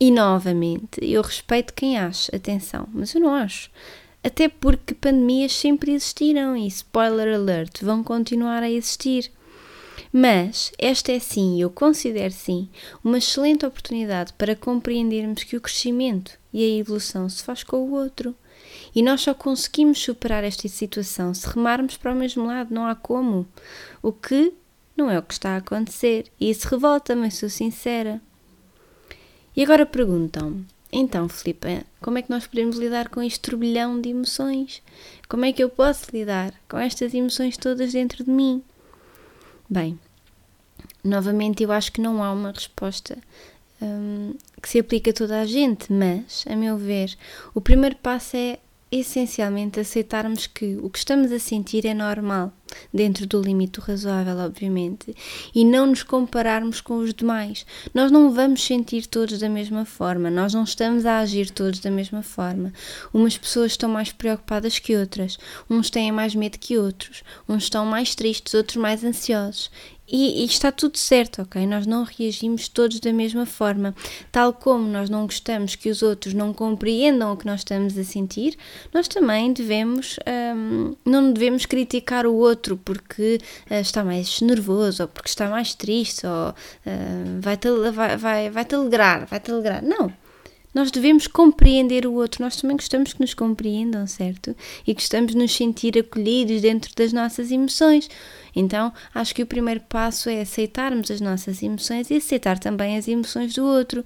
E 0.02 0.11
novamente, 0.11 0.99
eu 1.00 1.23
respeito 1.23 1.73
quem 1.73 1.97
acha, 1.97 2.35
atenção, 2.35 2.88
mas 2.92 3.14
eu 3.14 3.21
não 3.21 3.32
acho. 3.32 3.71
Até 4.21 4.49
porque 4.49 4.94
pandemias 4.94 5.52
sempre 5.52 5.92
existiram 5.92 6.56
e, 6.56 6.66
spoiler 6.66 7.32
alert, 7.32 7.85
vão 7.85 8.02
continuar 8.02 8.64
a 8.64 8.68
existir. 8.68 9.30
Mas 10.12 10.73
esta 10.76 11.12
é 11.12 11.21
sim, 11.21 11.62
eu 11.62 11.71
considero 11.71 12.35
sim, 12.35 12.68
uma 13.04 13.18
excelente 13.18 13.64
oportunidade 13.64 14.32
para 14.32 14.56
compreendermos 14.56 15.44
que 15.44 15.56
o 15.56 15.61
crescimento 15.61 16.37
e 16.52 16.64
a 16.64 16.78
evolução 16.80 17.28
se 17.28 17.44
faz 17.44 17.62
com 17.62 17.76
o 17.76 17.92
outro. 17.92 18.35
E 18.92 19.04
nós 19.04 19.21
só 19.21 19.32
conseguimos 19.32 20.00
superar 20.00 20.42
esta 20.42 20.66
situação 20.66 21.32
se 21.32 21.49
remarmos 21.49 21.97
para 21.97 22.12
o 22.12 22.16
mesmo 22.16 22.44
lado, 22.44 22.75
não 22.75 22.87
há 22.87 22.97
como. 22.97 23.47
O 24.02 24.11
que 24.11 24.52
não 24.97 25.09
é 25.09 25.16
o 25.16 25.23
que 25.23 25.35
está 25.35 25.50
a 25.50 25.59
acontecer. 25.59 26.26
E 26.40 26.50
isso 26.50 26.66
revolta-me, 26.66 27.30
sou 27.30 27.49
sincera. 27.49 28.21
E 29.54 29.62
agora 29.62 29.85
perguntam 29.85 30.64
então, 30.94 31.26
Filipe, 31.26 31.87
como 32.02 32.18
é 32.18 32.23
que 32.23 32.28
nós 32.28 32.47
podemos 32.47 32.76
lidar 32.76 33.09
com 33.09 33.23
este 33.23 33.40
turbilhão 33.40 33.99
de 33.99 34.11
emoções? 34.11 34.82
Como 35.26 35.47
é 35.47 35.52
que 35.52 35.64
eu 35.64 35.71
posso 35.71 36.04
lidar 36.12 36.52
com 36.68 36.76
estas 36.76 37.14
emoções 37.14 37.56
todas 37.56 37.92
dentro 37.92 38.23
de 38.23 38.30
mim? 38.30 38.62
Bem, 39.71 39.99
novamente 41.02 41.62
eu 41.62 41.73
acho 41.73 41.90
que 41.90 42.00
não 42.00 42.23
há 42.23 42.30
uma 42.30 42.52
resposta 42.52 43.16
hum, 43.80 44.35
que 44.61 44.68
se 44.68 44.78
aplique 44.78 45.09
a 45.09 45.14
toda 45.14 45.40
a 45.40 45.47
gente, 45.47 45.90
mas, 45.90 46.44
a 46.47 46.54
meu 46.54 46.76
ver, 46.76 47.16
o 47.54 47.61
primeiro 47.61 47.97
passo 47.97 48.37
é 48.37 48.59
essencialmente 48.92 49.80
aceitarmos 49.80 50.46
que 50.46 50.76
o 50.76 50.90
que 50.90 50.99
estamos 50.99 51.32
a 51.32 51.38
sentir 51.38 51.87
é 51.87 51.94
normal, 51.94 52.52
dentro 52.92 53.26
do 53.26 53.40
limite 53.40 53.80
razoável, 53.80 54.37
obviamente, 54.37 55.16
e 55.54 55.64
não 55.64 55.87
nos 55.87 56.02
compararmos 56.02 56.82
com 56.82 56.99
os 56.99 57.14
demais. 57.14 57.64
Nós 57.94 58.12
não 58.12 58.30
vamos 58.30 58.62
sentir 58.62 59.06
todos 59.06 59.38
da 59.38 59.49
mesma 59.49 59.87
forma, 59.87 60.30
nós 60.30 60.52
não 60.52 60.64
estamos 60.64 61.06
a 61.06 61.20
agir 61.20 61.50
todos 61.50 61.80
da 61.80 61.90
mesma 61.90 62.22
forma. 62.22 62.70
Umas 63.14 63.38
pessoas 63.38 63.72
estão 63.72 63.88
mais 63.88 64.12
preocupadas 64.12 64.78
que 64.78 64.94
outras, 64.94 65.38
uns 65.70 65.88
têm 65.88 66.12
mais 66.12 66.34
medo 66.34 66.58
que 66.58 66.76
outros, 66.76 67.22
uns 67.49 67.64
estão 67.64 67.87
mais 67.87 68.14
tristes, 68.14 68.52
outros 68.52 68.76
mais 68.76 69.02
ansiosos. 69.02 69.70
E, 70.12 70.42
e, 70.42 70.45
está 70.45 70.71
tudo 70.71 70.99
certo, 70.99 71.40
ok? 71.40 71.66
Nós 71.66 71.87
não 71.87 72.04
reagimos 72.04 72.69
todos 72.69 73.00
da 73.00 73.11
mesma 73.14 73.47
forma. 73.47 73.95
Tal 74.31 74.52
como 74.52 74.87
nós 74.87 75.09
não 75.09 75.25
gostamos 75.25 75.75
que 75.75 75.88
os 75.88 76.02
outros 76.02 76.35
não 76.35 76.52
compreendam 76.52 77.33
o 77.33 77.37
que 77.37 77.47
nós 77.47 77.61
estamos 77.61 77.97
a 77.97 78.04
sentir, 78.04 78.59
nós 78.92 79.09
também 79.09 79.54
devemos, 79.54 80.19
um, 80.54 80.95
não 81.02 81.33
devemos 81.33 81.64
criticar 81.64 82.26
o 82.26 82.35
outro 82.35 82.76
porque 82.76 83.40
uh, 83.71 83.75
está 83.76 84.04
mais 84.04 84.42
nervoso, 84.42 85.04
ou 85.04 85.09
porque 85.09 85.31
está 85.31 85.49
mais 85.49 85.75
triste, 85.75 86.26
ou 86.26 86.50
uh, 86.50 87.40
vai-te 87.40 87.71
vai, 87.92 88.16
vai, 88.19 88.50
vai 88.50 88.66
alegrar, 88.71 89.25
vai-te 89.25 89.50
alegrar. 89.50 89.83
Não, 89.83 90.12
nós 90.75 90.91
devemos 90.91 91.26
compreender 91.26 92.07
o 92.07 92.14
outro. 92.14 92.43
Nós 92.43 92.57
também 92.57 92.76
gostamos 92.76 93.12
que 93.12 93.21
nos 93.21 93.35
compreendam, 93.35 94.07
certo? 94.07 94.57
E 94.87 94.95
gostamos 94.95 95.33
de 95.33 95.38
nos 95.38 95.55
sentir 95.55 95.99
acolhidos 95.99 96.62
dentro 96.62 96.95
das 96.95 97.12
nossas 97.12 97.50
emoções. 97.50 98.09
Então, 98.55 98.93
acho 99.14 99.35
que 99.35 99.43
o 99.43 99.47
primeiro 99.47 99.81
passo 99.81 100.29
é 100.29 100.41
aceitarmos 100.41 101.11
as 101.11 101.21
nossas 101.21 101.62
emoções 101.62 102.11
e 102.11 102.17
aceitar 102.17 102.59
também 102.59 102.97
as 102.97 103.07
emoções 103.09 103.55
do 103.55 103.64
outro. 103.64 104.05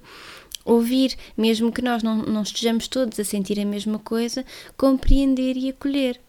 Ouvir, 0.65 1.15
mesmo 1.37 1.71
que 1.71 1.81
nós 1.81 2.03
não, 2.03 2.17
não 2.17 2.41
estejamos 2.41 2.87
todos 2.89 3.17
a 3.19 3.23
sentir 3.23 3.57
a 3.59 3.65
mesma 3.65 3.99
coisa, 3.99 4.43
compreender 4.75 5.55
e 5.55 5.69
acolher. 5.69 6.19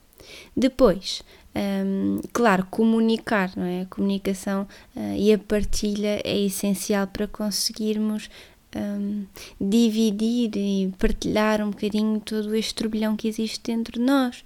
Depois, 0.56 1.22
um, 1.54 2.20
claro, 2.32 2.66
comunicar, 2.70 3.50
não 3.56 3.64
é? 3.64 3.82
A 3.82 3.86
comunicação 3.86 4.66
uh, 4.94 5.16
e 5.16 5.32
a 5.32 5.38
partilha 5.38 6.20
é 6.24 6.38
essencial 6.38 7.06
para 7.08 7.26
conseguirmos 7.26 8.30
um, 8.78 9.26
dividir 9.60 10.50
e 10.56 10.92
partilhar 10.98 11.60
um 11.60 11.70
bocadinho 11.70 12.20
todo 12.20 12.54
este 12.54 12.74
turbilhão 12.74 13.16
que 13.16 13.28
existe 13.28 13.60
dentro 13.62 13.98
de 13.98 14.04
nós. 14.04 14.44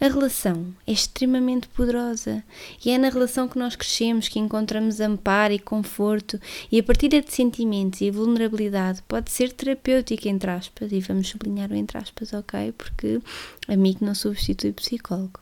A 0.00 0.08
relação 0.08 0.74
é 0.86 0.92
extremamente 0.92 1.68
poderosa 1.68 2.42
e 2.84 2.90
é 2.90 2.98
na 2.98 3.08
relação 3.08 3.48
que 3.48 3.58
nós 3.58 3.76
crescemos 3.76 4.28
que 4.28 4.40
encontramos 4.40 5.00
amparo 5.00 5.54
e 5.54 5.58
conforto, 5.58 6.40
e 6.70 6.78
a 6.78 6.82
partilha 6.82 7.22
de 7.22 7.32
sentimentos 7.32 8.00
e 8.00 8.10
vulnerabilidade 8.10 9.02
pode 9.06 9.30
ser 9.30 9.52
terapêutica, 9.52 10.28
entre 10.28 10.50
aspas, 10.50 10.90
e 10.90 11.00
vamos 11.00 11.28
sublinhar 11.28 11.70
o 11.70 11.76
entre 11.76 11.96
aspas, 11.96 12.32
ok? 12.32 12.72
Porque 12.72 13.20
amigo 13.68 14.04
não 14.04 14.14
substitui 14.14 14.72
psicólogo. 14.72 15.40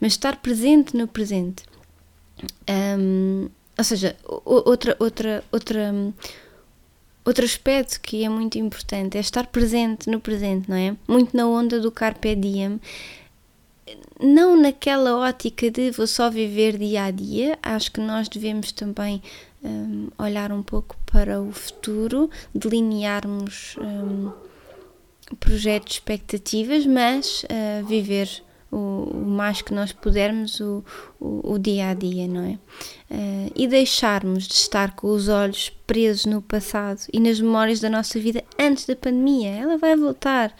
Mas 0.00 0.12
estar 0.12 0.36
presente 0.36 0.96
no 0.96 1.08
presente, 1.08 1.62
um, 2.98 3.48
ou 3.76 3.84
seja, 3.84 4.16
outra, 4.24 4.96
outra, 4.98 5.44
outra 5.50 5.92
Outro 7.24 7.44
aspecto 7.44 8.00
que 8.00 8.24
é 8.24 8.28
muito 8.28 8.58
importante 8.58 9.18
é 9.18 9.20
estar 9.20 9.46
presente 9.46 10.08
no 10.08 10.20
presente, 10.20 10.68
não 10.68 10.76
é? 10.76 10.96
Muito 11.06 11.36
na 11.36 11.46
onda 11.46 11.78
do 11.78 11.90
carpe 11.90 12.34
diem, 12.34 12.80
não 14.20 14.60
naquela 14.60 15.16
ótica 15.16 15.70
de 15.70 15.90
vou 15.90 16.06
só 16.06 16.30
viver 16.30 16.76
dia 16.76 17.04
a 17.04 17.10
dia, 17.10 17.58
acho 17.62 17.92
que 17.92 18.00
nós 18.00 18.28
devemos 18.28 18.72
também 18.72 19.22
um, 19.62 20.08
olhar 20.18 20.52
um 20.52 20.62
pouco 20.62 20.96
para 21.06 21.40
o 21.40 21.52
futuro, 21.52 22.30
delinearmos 22.54 23.76
um, 23.78 24.32
projetos, 25.38 25.94
expectativas, 25.94 26.86
mas 26.86 27.44
uh, 27.44 27.86
viver 27.86 28.28
o, 28.70 28.76
o, 28.76 29.26
mais 29.26 29.62
que 29.62 29.72
nós 29.72 29.92
pudermos 29.92 30.60
o, 30.60 30.84
o, 31.20 31.52
o 31.54 31.58
dia 31.58 31.88
a 31.88 31.94
dia, 31.94 32.26
não 32.26 32.44
é? 32.44 32.58
Uh, 33.10 33.52
e 33.56 33.66
deixarmos 33.66 34.46
de 34.46 34.54
estar 34.54 34.94
com 34.94 35.08
os 35.08 35.28
olhos 35.28 35.70
presos 35.86 36.26
no 36.26 36.42
passado 36.42 37.00
e 37.12 37.18
nas 37.18 37.40
memórias 37.40 37.80
da 37.80 37.88
nossa 37.88 38.18
vida 38.20 38.44
antes 38.58 38.84
da 38.84 38.94
pandemia. 38.94 39.50
Ela 39.50 39.78
vai 39.78 39.96
voltar, 39.96 40.54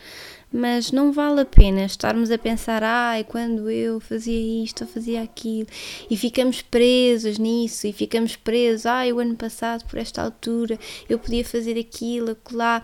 mas 0.50 0.90
não 0.90 1.12
vale 1.12 1.42
a 1.42 1.44
pena 1.44 1.84
estarmos 1.84 2.30
a 2.30 2.38
pensar, 2.38 2.82
ai, 2.82 3.24
quando 3.24 3.70
eu 3.70 4.00
fazia 4.00 4.64
isto 4.64 4.84
ou 4.84 4.90
fazia 4.90 5.22
aquilo, 5.22 5.68
e 6.10 6.16
ficamos 6.16 6.62
presos 6.62 7.38
nisso, 7.38 7.86
e 7.86 7.92
ficamos 7.92 8.36
presos, 8.36 8.86
ai, 8.86 9.12
o 9.12 9.18
ano 9.18 9.36
passado, 9.36 9.84
por 9.84 9.98
esta 9.98 10.22
altura, 10.22 10.78
eu 11.08 11.18
podia 11.18 11.44
fazer 11.44 11.78
aquilo, 11.78 12.36
lá. 12.52 12.82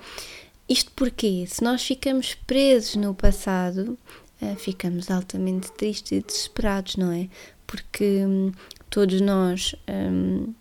Isto 0.66 0.92
porque, 0.96 1.44
se 1.46 1.62
nós 1.62 1.82
ficamos 1.82 2.34
presos 2.34 2.96
no 2.96 3.14
passado, 3.14 3.98
ficamos 4.56 5.10
altamente 5.10 5.70
tristes 5.72 6.12
e 6.12 6.20
desesperados, 6.20 6.96
não 6.96 7.12
é? 7.12 7.28
Porque 7.66 8.24
hum, 8.26 8.52
todos 8.90 9.20
nós 9.20 9.74
hum, 9.88 10.52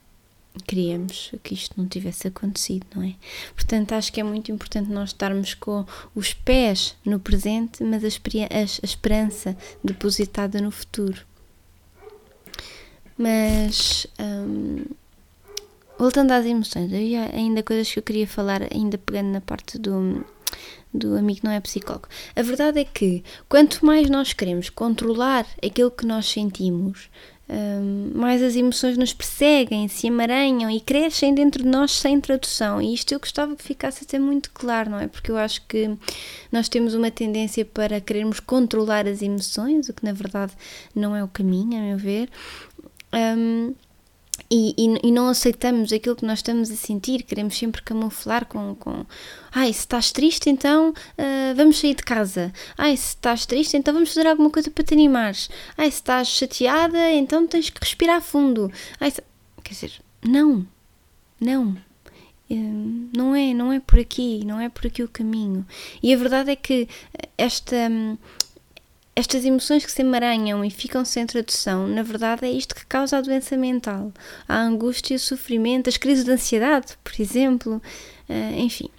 queríamos 0.65 1.31
que 1.41 1.53
isto 1.53 1.73
não 1.77 1.87
tivesse 1.87 2.27
acontecido, 2.27 2.85
não 2.95 3.03
é? 3.03 3.15
Portanto, 3.55 3.93
acho 3.93 4.11
que 4.13 4.19
é 4.19 4.23
muito 4.23 4.51
importante 4.51 4.89
nós 4.89 5.09
estarmos 5.09 5.53
com 5.53 5.85
os 6.15 6.33
pés 6.33 6.95
no 7.03 7.19
presente, 7.19 7.83
mas 7.83 8.03
a, 8.03 8.07
a, 8.07 8.59
a 8.59 8.85
esperança 8.85 9.57
depositada 9.83 10.61
no 10.61 10.71
futuro. 10.71 11.21
Mas. 13.17 14.07
Hum, 14.19 14.85
voltando 15.97 16.31
às 16.31 16.45
emoções, 16.45 16.91
havia 16.91 17.33
ainda 17.33 17.63
coisas 17.63 17.91
que 17.91 17.99
eu 17.99 18.03
queria 18.03 18.27
falar, 18.27 18.61
ainda 18.73 18.97
pegando 18.97 19.29
na 19.29 19.41
parte 19.41 19.77
do, 19.77 20.25
do 20.93 21.17
amigo 21.17 21.41
não 21.43 21.51
é 21.51 21.59
psicólogo. 21.59 22.07
A 22.35 22.41
verdade 22.41 22.79
é 22.79 22.85
que 22.85 23.23
quanto 23.49 23.85
mais 23.85 24.09
nós 24.09 24.33
queremos 24.33 24.69
controlar 24.69 25.45
aquilo 25.61 25.89
que 25.89 26.05
nós 26.05 26.27
sentimos, 26.27 27.09
um, 27.49 28.11
mais 28.15 28.41
as 28.41 28.55
emoções 28.55 28.97
nos 28.97 29.13
perseguem, 29.13 29.87
se 29.87 30.07
emaranham 30.07 30.69
e 30.69 30.79
crescem 30.79 31.33
dentro 31.33 31.63
de 31.63 31.69
nós 31.69 31.91
sem 31.91 32.19
tradução. 32.21 32.81
E 32.81 32.93
isto 32.93 33.13
eu 33.13 33.19
gostava 33.19 33.55
que 33.55 33.63
ficasse 33.63 34.03
até 34.03 34.17
muito 34.17 34.49
claro, 34.51 34.91
não 34.91 34.99
é? 34.99 35.07
Porque 35.07 35.29
eu 35.29 35.37
acho 35.37 35.61
que 35.67 35.97
nós 36.51 36.69
temos 36.69 36.93
uma 36.93 37.11
tendência 37.11 37.65
para 37.65 37.99
querermos 37.99 38.39
controlar 38.39 39.07
as 39.07 39.21
emoções, 39.21 39.89
o 39.89 39.93
que 39.93 40.05
na 40.05 40.13
verdade 40.13 40.53
não 40.95 41.15
é 41.15 41.23
o 41.23 41.27
caminho, 41.27 41.77
a 41.77 41.81
meu 41.81 41.97
ver. 41.97 42.29
Um, 43.13 43.73
e, 44.53 44.75
e, 44.77 45.07
e, 45.07 45.11
não 45.11 45.29
aceitamos 45.29 45.91
aquilo 45.91 46.15
que 46.15 46.25
nós 46.25 46.37
estamos 46.37 46.69
a 46.69 46.75
sentir, 46.75 47.23
queremos 47.23 47.57
sempre 47.57 47.81
camuflar 47.81 48.45
com, 48.45 48.75
com 48.75 49.03
ai, 49.51 49.73
se 49.73 49.79
estás 49.79 50.11
triste, 50.11 50.47
então 50.47 50.91
uh, 50.91 51.55
vamos 51.55 51.79
sair 51.79 51.95
de 51.95 52.03
casa. 52.03 52.53
Ai, 52.77 52.95
se 52.95 53.07
estás 53.07 53.47
triste, 53.47 53.75
então 53.75 53.91
vamos 53.91 54.09
fazer 54.13 54.27
alguma 54.27 54.51
coisa 54.51 54.69
para 54.69 54.83
te 54.83 54.93
animares. 54.93 55.49
Ai, 55.75 55.89
se 55.89 55.97
estás 55.97 56.27
chateada, 56.27 57.11
então 57.13 57.47
tens 57.47 57.71
que 57.71 57.79
respirar 57.79 58.21
fundo. 58.21 58.71
Ai, 58.99 59.09
se... 59.09 59.23
Quer 59.63 59.73
dizer, 59.73 59.93
não, 60.23 60.67
não. 61.41 61.75
Uh, 62.47 63.09
não 63.11 63.35
é, 63.35 63.55
não 63.55 63.73
é 63.73 63.79
por 63.79 63.97
aqui, 63.97 64.45
não 64.45 64.59
é 64.59 64.69
por 64.69 64.85
aqui 64.85 65.01
o 65.01 65.07
caminho. 65.07 65.65
E 66.03 66.13
a 66.13 66.17
verdade 66.17 66.51
é 66.51 66.55
que 66.55 66.87
esta, 67.35 67.89
estas 69.15 69.45
emoções 69.45 69.85
que 69.85 69.91
se 69.91 70.01
emaranham 70.01 70.65
e 70.65 70.71
ficam 70.71 71.05
sem 71.05 71.25
tradução, 71.25 71.87
na 71.87 72.01
verdade 72.01 72.45
é 72.45 72.51
isto 72.51 72.73
que 72.73 72.85
causa 72.85 73.17
a 73.17 73.21
doença 73.21 73.55
mental. 73.55 74.11
A 74.47 74.57
angústia, 74.57 75.15
o 75.15 75.19
sofrimento, 75.19 75.87
as 75.87 75.97
crises 75.97 76.25
de 76.25 76.31
ansiedade, 76.31 76.97
por 77.03 77.13
exemplo, 77.19 77.81
uh, 78.27 78.59
enfim. 78.59 78.89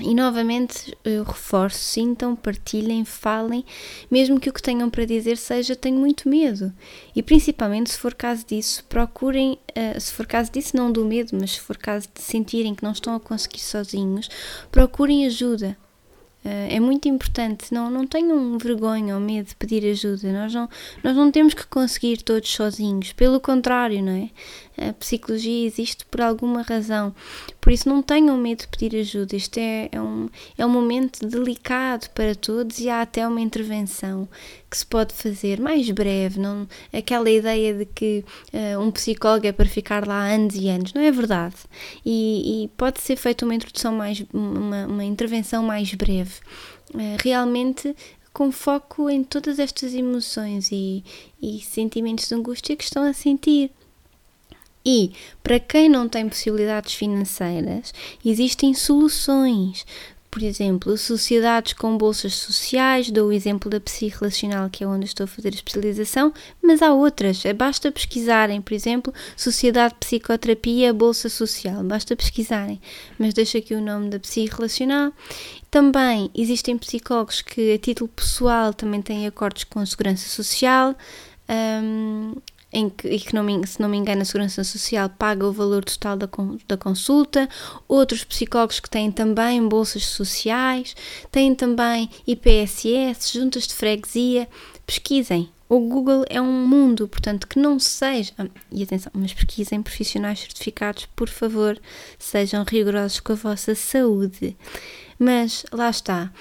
E 0.00 0.14
novamente 0.14 0.96
eu 1.04 1.22
reforço, 1.24 1.78
sintam, 1.78 2.34
partilhem, 2.34 3.04
falem, 3.04 3.64
mesmo 4.10 4.40
que 4.40 4.48
o 4.48 4.52
que 4.52 4.62
tenham 4.62 4.88
para 4.88 5.04
dizer 5.04 5.36
seja 5.36 5.76
tenho 5.76 5.98
muito 5.98 6.28
medo. 6.28 6.72
E 7.14 7.22
principalmente 7.22 7.90
se 7.90 7.98
for 7.98 8.14
caso 8.14 8.44
disso, 8.46 8.84
procurem, 8.88 9.58
uh, 9.76 10.00
se 10.00 10.12
for 10.12 10.26
caso 10.26 10.50
disso, 10.50 10.76
não 10.76 10.90
do 10.90 11.04
medo, 11.04 11.36
mas 11.38 11.52
se 11.52 11.60
for 11.60 11.76
caso 11.76 12.08
de 12.12 12.20
sentirem 12.20 12.74
que 12.74 12.82
não 12.82 12.92
estão 12.92 13.14
a 13.14 13.20
conseguir 13.20 13.60
sozinhos, 13.60 14.28
procurem 14.72 15.26
ajuda. 15.26 15.76
Uh, 16.42 16.48
é 16.70 16.80
muito 16.80 17.06
importante, 17.06 17.72
não, 17.72 17.90
não 17.90 18.06
tenham 18.06 18.56
vergonha 18.56 19.14
ou 19.14 19.20
medo 19.20 19.48
de 19.48 19.56
pedir 19.56 19.84
ajuda. 19.90 20.32
Nós 20.32 20.54
não, 20.54 20.68
nós 21.04 21.16
não 21.16 21.30
temos 21.30 21.52
que 21.52 21.66
conseguir 21.66 22.22
todos 22.22 22.50
sozinhos, 22.50 23.12
pelo 23.12 23.38
contrário, 23.38 24.02
não 24.02 24.12
é? 24.12 24.30
A 24.80 24.94
psicologia 24.94 25.66
existe 25.66 26.06
por 26.06 26.22
alguma 26.22 26.62
razão, 26.62 27.14
por 27.60 27.70
isso 27.70 27.86
não 27.86 28.02
tenham 28.02 28.36
medo 28.38 28.60
de 28.60 28.68
pedir 28.68 28.98
ajuda. 28.98 29.36
Este 29.36 29.60
é, 29.60 29.88
é, 29.92 30.00
um, 30.00 30.28
é 30.56 30.64
um 30.64 30.70
momento 30.70 31.26
delicado 31.26 32.08
para 32.10 32.34
todos 32.34 32.80
e 32.80 32.88
há 32.88 33.02
até 33.02 33.26
uma 33.28 33.42
intervenção 33.42 34.26
que 34.70 34.78
se 34.78 34.86
pode 34.86 35.12
fazer 35.12 35.60
mais 35.60 35.90
breve. 35.90 36.40
Não, 36.40 36.66
aquela 36.92 37.30
ideia 37.30 37.74
de 37.74 37.84
que 37.84 38.24
uh, 38.54 38.80
um 38.80 38.90
psicólogo 38.90 39.46
é 39.46 39.52
para 39.52 39.66
ficar 39.66 40.06
lá 40.06 40.26
anos 40.26 40.54
e 40.54 40.68
anos, 40.68 40.94
não 40.94 41.02
é 41.02 41.10
verdade. 41.10 41.56
E, 42.04 42.64
e 42.64 42.68
pode 42.68 43.02
ser 43.02 43.16
feita 43.16 43.44
uma 43.44 43.54
introdução 43.54 43.92
mais, 43.92 44.24
uma, 44.32 44.86
uma 44.86 45.04
intervenção 45.04 45.62
mais 45.62 45.92
breve. 45.92 46.36
Uh, 46.94 47.16
realmente 47.22 47.94
com 48.32 48.50
foco 48.52 49.10
em 49.10 49.24
todas 49.24 49.58
estas 49.58 49.92
emoções 49.92 50.70
e, 50.72 51.04
e 51.42 51.60
sentimentos 51.60 52.28
de 52.28 52.34
angústia 52.34 52.76
que 52.76 52.84
estão 52.84 53.02
a 53.02 53.12
sentir. 53.12 53.70
E 54.84 55.12
para 55.42 55.60
quem 55.60 55.88
não 55.88 56.08
tem 56.08 56.28
possibilidades 56.28 56.94
financeiras, 56.94 57.92
existem 58.24 58.72
soluções. 58.74 59.84
Por 60.30 60.44
exemplo, 60.44 60.96
sociedades 60.96 61.72
com 61.72 61.98
bolsas 61.98 62.34
sociais, 62.34 63.10
dou 63.10 63.28
o 63.28 63.32
exemplo 63.32 63.68
da 63.68 63.80
Psi 63.80 64.06
Relacional, 64.06 64.70
que 64.70 64.84
é 64.84 64.86
onde 64.86 65.04
estou 65.04 65.24
a 65.24 65.26
fazer 65.26 65.48
a 65.48 65.56
especialização, 65.56 66.32
mas 66.62 66.82
há 66.82 66.92
outras. 66.92 67.44
É, 67.44 67.52
basta 67.52 67.90
pesquisarem, 67.90 68.60
por 68.60 68.72
exemplo, 68.72 69.12
Sociedade 69.36 69.94
de 69.94 70.06
Psicoterapia 70.06 70.94
Bolsa 70.94 71.28
Social, 71.28 71.82
basta 71.82 72.14
pesquisarem. 72.14 72.80
Mas 73.18 73.34
deixo 73.34 73.58
aqui 73.58 73.74
o 73.74 73.80
nome 73.80 74.08
da 74.08 74.20
Psi 74.20 74.46
Relacional. 74.46 75.12
Também 75.68 76.30
existem 76.32 76.78
psicólogos 76.78 77.42
que, 77.42 77.72
a 77.72 77.78
título 77.78 78.08
pessoal, 78.08 78.72
também 78.72 79.02
têm 79.02 79.26
acordos 79.26 79.64
com 79.64 79.80
a 79.80 79.86
Segurança 79.86 80.28
Social. 80.28 80.94
Um, 81.48 82.36
em 82.72 82.88
que, 82.88 83.08
e 83.08 83.18
que 83.18 83.34
não 83.34 83.42
me, 83.42 83.66
se 83.66 83.80
não 83.80 83.88
me 83.88 83.96
engano 83.96 84.22
a 84.22 84.24
Segurança 84.24 84.62
Social 84.64 85.08
paga 85.08 85.46
o 85.46 85.52
valor 85.52 85.84
total 85.84 86.16
da, 86.16 86.28
da 86.68 86.76
consulta, 86.76 87.48
outros 87.88 88.24
psicólogos 88.24 88.80
que 88.80 88.90
têm 88.90 89.10
também 89.10 89.66
bolsas 89.66 90.06
sociais, 90.06 90.94
têm 91.30 91.54
também 91.54 92.08
IPSS, 92.26 93.32
juntas 93.32 93.66
de 93.66 93.74
freguesia, 93.74 94.48
pesquisem. 94.86 95.50
O 95.68 95.78
Google 95.78 96.24
é 96.28 96.40
um 96.40 96.66
mundo, 96.66 97.06
portanto, 97.06 97.46
que 97.46 97.56
não 97.56 97.78
seja. 97.78 98.32
Ah, 98.36 98.46
e 98.72 98.82
atenção, 98.82 99.12
mas 99.14 99.32
pesquisem 99.32 99.80
profissionais 99.80 100.40
certificados, 100.40 101.06
por 101.14 101.28
favor, 101.28 101.80
sejam 102.18 102.64
rigorosos 102.64 103.20
com 103.20 103.34
a 103.34 103.36
vossa 103.36 103.76
saúde. 103.76 104.56
Mas 105.16 105.64
lá 105.70 105.88
está, 105.88 106.32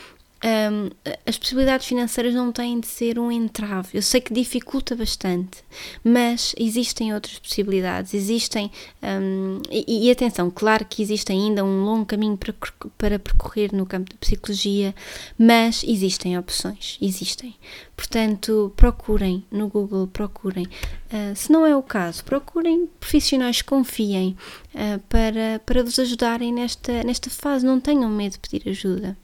um, 0.44 0.90
as 1.26 1.38
possibilidades 1.38 1.86
financeiras 1.86 2.34
não 2.34 2.52
têm 2.52 2.80
de 2.80 2.88
ser 2.88 3.20
um 3.20 3.32
entrave. 3.32 3.90
Eu 3.94 4.02
sei 4.02 4.22
que 4.22 4.34
dificulta 4.34 4.96
bastante, 4.96 5.64
mas 6.04 6.56
existem 6.58 7.14
outras 7.14 7.38
possibilidades. 7.40 8.14
Existem, 8.14 8.72
um, 9.04 9.62
e, 9.70 10.08
e, 10.08 10.12
atenção, 10.12 10.50
claro 10.50 10.86
que 10.86 11.02
existe 11.02 11.32
ainda 11.32 11.64
um 11.64 11.84
longo 11.84 12.06
caminho 12.06 12.38
para, 12.38 12.54
para 12.98 13.20
percorrer 13.20 13.74
no 13.74 13.86
campo 13.86 14.12
da 14.12 14.18
psicologia, 14.18 14.96
mas 15.38 15.84
existem 15.84 16.38
opções. 16.38 16.98
Existem. 17.02 17.56
Portanto, 17.98 18.72
procurem 18.78 19.44
no 19.52 19.68
Google, 19.68 20.08
procurem. 20.08 20.66
Uh, 20.66 21.36
se 21.36 21.52
não 21.52 21.66
é 21.66 21.76
o 21.76 21.84
caso, 21.84 22.24
procurem 22.24 22.88
profissionais 23.00 23.62
que 23.62 23.68
confiem 23.68 24.38
uh, 24.74 25.00
para, 25.10 25.60
para 25.66 25.84
vos 25.84 26.00
ajudarem 26.00 26.54
nesta, 26.54 27.04
nesta 27.04 27.30
fase. 27.30 27.66
Não 27.66 27.80
tenham 27.80 28.10
medo 28.10 28.34
de 28.34 28.40
pedir 28.40 28.70
ajuda. 28.70 29.18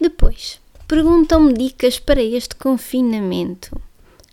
Depois, 0.00 0.58
perguntam-me 0.88 1.52
dicas 1.52 1.98
para 1.98 2.22
este 2.22 2.54
confinamento. 2.54 3.78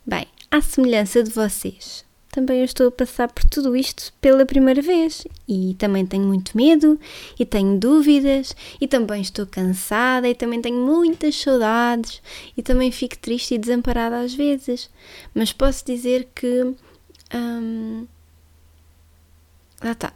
Bem, 0.06 0.26
à 0.50 0.62
semelhança 0.62 1.22
de 1.22 1.30
vocês, 1.30 2.06
também 2.32 2.60
eu 2.60 2.64
estou 2.64 2.88
a 2.88 2.92
passar 2.92 3.30
por 3.30 3.44
tudo 3.44 3.76
isto 3.76 4.14
pela 4.22 4.46
primeira 4.46 4.82
vez 4.82 5.28
e 5.46 5.76
também 5.78 6.06
tenho 6.06 6.24
muito 6.24 6.56
medo 6.56 6.98
e 7.38 7.46
tenho 7.46 7.78
dúvidas 7.78 8.56
e 8.80 8.88
também 8.88 9.22
estou 9.22 9.46
cansada 9.46 10.30
e 10.30 10.34
também 10.34 10.62
tenho 10.62 10.80
muitas 10.86 11.36
saudades 11.36 12.22
e 12.56 12.64
também 12.64 12.90
fico 12.90 13.18
triste 13.18 13.56
e 13.56 13.58
desamparada 13.58 14.22
às 14.22 14.34
vezes. 14.34 14.90
Mas 15.36 15.52
posso 15.52 15.86
dizer 15.86 16.30
que. 16.34 16.74
Hum, 17.36 18.08
lá 19.84 19.92
está 19.92 20.14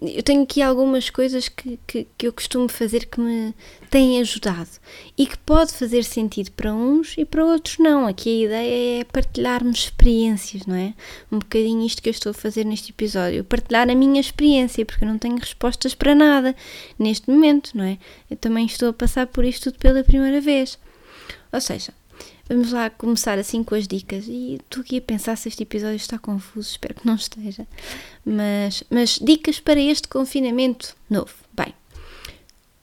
eu 0.00 0.22
tenho 0.22 0.42
aqui 0.42 0.60
algumas 0.60 1.08
coisas 1.08 1.48
que, 1.48 1.78
que, 1.86 2.06
que, 2.18 2.26
eu 2.26 2.32
costumo 2.32 2.68
fazer 2.68 3.06
que 3.06 3.18
me 3.18 3.54
têm 3.90 4.20
ajudado 4.20 4.68
e 5.16 5.26
que 5.26 5.38
pode 5.38 5.72
fazer 5.72 6.04
sentido 6.04 6.52
para 6.52 6.74
uns 6.74 7.14
e 7.16 7.24
para 7.24 7.44
outros 7.44 7.78
não. 7.78 8.06
Aqui 8.06 8.42
a 8.42 8.46
ideia 8.46 9.00
é 9.00 9.04
partilharmos 9.04 9.78
experiências, 9.78 10.66
não 10.66 10.74
é? 10.74 10.92
Um 11.32 11.38
bocadinho 11.38 11.86
isto 11.86 12.02
que 12.02 12.10
eu 12.10 12.12
estou 12.12 12.30
a 12.30 12.34
fazer 12.34 12.64
neste 12.64 12.90
episódio, 12.90 13.42
partilhar 13.42 13.88
a 13.88 13.94
minha 13.94 14.20
experiência, 14.20 14.84
porque 14.84 15.02
eu 15.02 15.08
não 15.08 15.18
tenho 15.18 15.38
respostas 15.38 15.94
para 15.94 16.14
nada 16.14 16.54
neste 16.98 17.30
momento, 17.30 17.70
não 17.74 17.84
é? 17.84 17.98
Eu 18.30 18.36
também 18.36 18.66
estou 18.66 18.90
a 18.90 18.92
passar 18.92 19.26
por 19.26 19.46
isto 19.46 19.70
tudo 19.70 19.80
pela 19.80 20.04
primeira 20.04 20.42
vez. 20.42 20.78
Ou 21.50 21.60
seja, 21.60 21.94
Vamos 22.48 22.72
lá 22.72 22.88
começar 22.88 23.38
assim 23.38 23.64
com 23.64 23.74
as 23.74 23.88
dicas. 23.88 24.26
E 24.28 24.54
estou 24.54 24.82
aqui 24.82 24.98
a 24.98 25.02
pensar 25.02 25.36
se 25.36 25.48
este 25.48 25.64
episódio 25.64 25.96
está 25.96 26.18
confuso, 26.18 26.70
espero 26.70 26.94
que 26.94 27.06
não 27.06 27.16
esteja. 27.16 27.66
Mas, 28.24 28.84
mas 28.88 29.18
dicas 29.20 29.58
para 29.58 29.80
este 29.80 30.06
confinamento 30.08 30.96
novo. 31.10 31.34
Bem, 31.52 31.74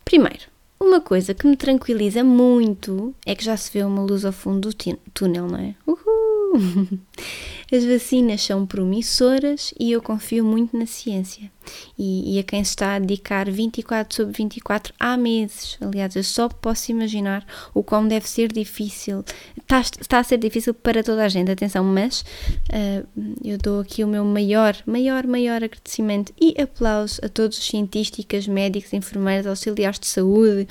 primeiro, 0.04 0.43
uma 0.80 0.99
coisa 0.99 1.34
que 1.34 1.47
me 1.47 1.56
tranquiliza 1.56 2.23
muito 2.23 3.15
é 3.26 3.34
que 3.34 3.43
já 3.43 3.56
se 3.56 3.71
vê 3.71 3.84
uma 3.84 4.04
luz 4.04 4.26
ao 4.26 4.34
fundo 4.34 4.69
do 4.69 4.76
túnel, 5.13 5.47
não 5.47 5.60
é? 5.60 5.76
Uhul! 5.88 6.22
As 7.72 7.86
vacinas 7.86 8.44
são 8.44 8.68
promissoras 8.68 9.74
e 9.80 9.92
eu 9.92 10.02
confio 10.02 10.46
muito 10.46 10.78
na 10.78 10.86
ciência. 10.86 11.52
E, 11.98 12.36
e, 12.36 12.39
a 12.39 12.44
quem 12.44 12.63
se 12.63 12.72
está 12.72 12.96
a 12.96 13.00
dedicar 13.00 13.50
24 13.50 14.16
sobre 14.16 14.34
24 14.34 14.94
há 15.00 15.18
meses. 15.18 15.78
Aliás, 15.82 16.16
eu 16.16 16.24
só 16.24 16.50
posso 16.50 16.92
imaginar 16.92 17.46
o 17.74 17.82
quão 17.82 18.08
deve 18.08 18.28
ser 18.28 18.52
difícil. 18.52 19.24
Está, 19.58 19.82
está 19.82 20.20
a 20.20 20.24
ser 20.24 20.38
difícil 20.38 20.74
para 20.74 21.02
toda 21.02 21.24
a 21.24 21.30
gente, 21.30 21.50
atenção, 21.50 21.84
mas 21.84 22.24
uh, 22.70 23.08
eu 23.44 23.58
dou 23.58 23.80
aqui 23.80 24.04
o 24.04 24.08
meu 24.08 24.26
maior, 24.26 24.76
maior, 24.86 25.26
maior 25.26 25.63
agradecimento 25.63 26.34
e 26.39 26.54
aplauso 26.62 27.20
a 27.24 27.30
todos 27.30 27.58
os 27.58 27.66
cientísticos, 27.66 28.48
médicos, 28.48 28.94
enfermeiros, 28.94 29.48
auxiliares 29.48 30.00
de 30.00 30.08
saúde, 30.08 30.68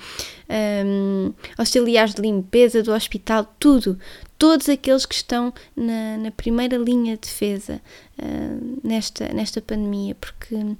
um, 0.84 1.32
auxiliares 1.56 2.14
de 2.14 2.20
limpeza 2.20 2.82
do 2.82 2.92
hospital, 2.92 3.52
tudo, 3.58 3.98
todos 4.42 4.68
aqueles 4.68 5.06
que 5.06 5.14
estão 5.14 5.54
na, 5.76 6.16
na 6.16 6.32
primeira 6.32 6.76
linha 6.76 7.14
de 7.14 7.20
defesa 7.20 7.80
uh, 8.18 8.80
nesta, 8.82 9.32
nesta 9.32 9.60
pandemia, 9.60 10.16
porque 10.16 10.56
uh, 10.56 10.76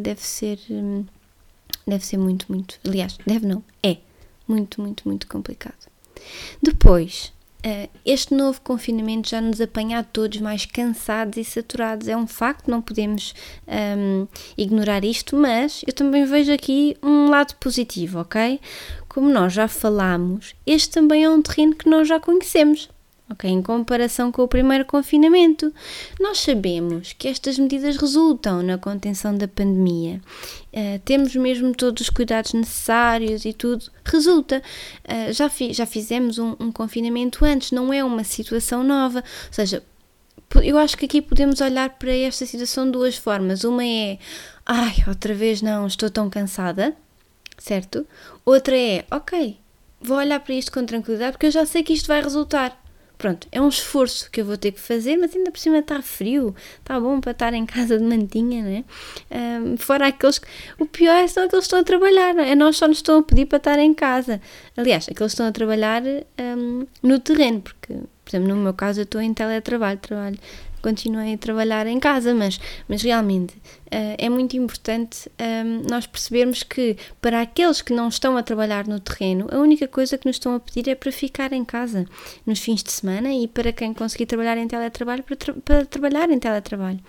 deve 0.00 0.22
ser. 0.22 0.58
Um, 0.70 1.04
deve 1.86 2.06
ser 2.06 2.16
muito, 2.16 2.46
muito. 2.48 2.80
Aliás, 2.82 3.18
deve 3.26 3.46
não, 3.46 3.62
é 3.82 3.98
muito, 4.48 4.80
muito, 4.80 5.06
muito 5.06 5.26
complicado. 5.26 5.90
Depois, 6.62 7.34
Uh, 7.64 7.88
este 8.04 8.34
novo 8.34 8.60
confinamento 8.60 9.28
já 9.28 9.40
nos 9.40 9.60
apanha 9.60 10.00
a 10.00 10.02
todos 10.02 10.40
mais 10.40 10.66
cansados 10.66 11.36
e 11.36 11.44
saturados. 11.44 12.08
É 12.08 12.16
um 12.16 12.26
facto, 12.26 12.68
não 12.68 12.82
podemos 12.82 13.36
um, 13.96 14.26
ignorar 14.58 15.04
isto, 15.04 15.36
mas 15.36 15.80
eu 15.86 15.92
também 15.92 16.24
vejo 16.24 16.52
aqui 16.52 16.96
um 17.00 17.30
lado 17.30 17.54
positivo, 17.60 18.18
ok? 18.18 18.58
Como 19.08 19.30
nós 19.30 19.52
já 19.52 19.68
falámos, 19.68 20.56
este 20.66 20.90
também 20.90 21.22
é 21.22 21.30
um 21.30 21.40
terreno 21.40 21.76
que 21.76 21.88
nós 21.88 22.08
já 22.08 22.18
conhecemos 22.18 22.88
ok? 23.32 23.50
Em 23.50 23.62
comparação 23.62 24.30
com 24.30 24.42
o 24.42 24.48
primeiro 24.48 24.84
confinamento. 24.84 25.72
Nós 26.20 26.38
sabemos 26.38 27.12
que 27.12 27.28
estas 27.28 27.58
medidas 27.58 27.96
resultam 27.96 28.62
na 28.62 28.78
contenção 28.78 29.36
da 29.36 29.48
pandemia. 29.48 30.20
Uh, 30.72 30.98
temos 31.04 31.34
mesmo 31.36 31.74
todos 31.74 32.02
os 32.02 32.10
cuidados 32.10 32.52
necessários 32.52 33.44
e 33.44 33.52
tudo. 33.52 33.90
Resulta. 34.04 34.62
Uh, 35.04 35.32
já, 35.32 35.48
fi, 35.48 35.72
já 35.72 35.86
fizemos 35.86 36.38
um, 36.38 36.54
um 36.58 36.72
confinamento 36.72 37.44
antes, 37.44 37.72
não 37.72 37.92
é 37.92 38.02
uma 38.04 38.24
situação 38.24 38.82
nova. 38.82 39.18
Ou 39.18 39.52
seja, 39.52 39.82
eu 40.62 40.76
acho 40.76 40.96
que 40.96 41.06
aqui 41.06 41.22
podemos 41.22 41.60
olhar 41.60 41.90
para 41.90 42.14
esta 42.14 42.44
situação 42.44 42.86
de 42.86 42.92
duas 42.92 43.16
formas. 43.16 43.64
Uma 43.64 43.84
é, 43.84 44.18
ai, 44.66 44.94
outra 45.06 45.34
vez 45.34 45.62
não, 45.62 45.86
estou 45.86 46.10
tão 46.10 46.28
cansada, 46.28 46.94
certo? 47.56 48.06
Outra 48.44 48.76
é, 48.76 49.04
ok, 49.10 49.58
vou 50.00 50.18
olhar 50.18 50.40
para 50.40 50.54
isto 50.54 50.72
com 50.72 50.84
tranquilidade 50.84 51.32
porque 51.32 51.46
eu 51.46 51.50
já 51.50 51.64
sei 51.64 51.82
que 51.82 51.92
isto 51.92 52.08
vai 52.08 52.22
resultar. 52.22 52.81
Pronto, 53.22 53.46
é 53.52 53.60
um 53.60 53.68
esforço 53.68 54.28
que 54.32 54.40
eu 54.40 54.44
vou 54.44 54.56
ter 54.56 54.72
que 54.72 54.80
fazer, 54.80 55.16
mas 55.16 55.32
ainda 55.32 55.52
por 55.52 55.60
cima 55.60 55.78
está 55.78 56.02
frio, 56.02 56.56
está 56.80 56.98
bom 56.98 57.20
para 57.20 57.30
estar 57.30 57.54
em 57.54 57.64
casa 57.64 57.96
de 57.96 58.02
mantinha, 58.02 58.64
né? 58.64 58.84
Um, 59.30 59.76
fora 59.76 60.08
aqueles. 60.08 60.40
O 60.76 60.86
pior 60.86 61.14
é 61.14 61.28
só 61.28 61.44
aqueles 61.44 61.52
que 61.52 61.66
estão 61.66 61.78
a 61.78 61.84
trabalhar, 61.84 62.36
é? 62.38 62.56
Nós 62.56 62.78
só 62.78 62.88
nos 62.88 62.98
estão 62.98 63.20
a 63.20 63.22
pedir 63.22 63.46
para 63.46 63.58
estar 63.58 63.78
em 63.78 63.94
casa. 63.94 64.40
Aliás, 64.76 65.04
aqueles 65.04 65.18
que 65.18 65.34
estão 65.34 65.46
a 65.46 65.52
trabalhar 65.52 66.02
um, 66.02 66.84
no 67.00 67.20
terreno, 67.20 67.60
porque, 67.60 67.94
por 67.94 68.28
exemplo, 68.28 68.48
no 68.48 68.56
meu 68.56 68.74
caso 68.74 68.98
eu 68.98 69.04
estou 69.04 69.20
em 69.20 69.32
teletrabalho, 69.32 70.00
trabalho 70.00 70.38
continuem 70.82 71.34
a 71.34 71.38
trabalhar 71.38 71.86
em 71.86 71.98
casa, 72.00 72.34
mas, 72.34 72.60
mas 72.88 73.02
realmente 73.02 73.54
uh, 73.54 74.16
é 74.18 74.28
muito 74.28 74.56
importante 74.56 75.28
um, 75.28 75.44
ehm, 75.44 75.82
nós 75.88 76.06
percebermos 76.06 76.62
que 76.62 76.96
para 77.20 77.40
aqueles 77.40 77.80
que 77.80 77.92
não 77.92 78.08
estão 78.08 78.36
a 78.36 78.42
trabalhar 78.42 78.86
no 78.86 78.98
terreno, 78.98 79.46
a 79.50 79.58
única 79.58 79.86
coisa 79.86 80.18
que 80.18 80.26
nos 80.26 80.36
estão 80.36 80.54
a 80.54 80.60
pedir 80.60 80.90
é 80.90 80.94
para 80.94 81.12
ficar 81.12 81.52
em 81.52 81.64
casa 81.64 82.04
nos 82.44 82.58
fins 82.58 82.82
de 82.82 82.92
semana 82.92 83.32
e 83.32 83.46
para 83.46 83.72
quem 83.72 83.94
conseguir 83.94 84.26
trabalhar 84.26 84.58
em 84.58 84.66
teletrabalho, 84.66 85.22
para, 85.22 85.36
tra 85.36 85.54
para 85.54 85.86
trabalhar 85.86 86.30
em 86.30 86.38
teletrabalho. 86.38 87.00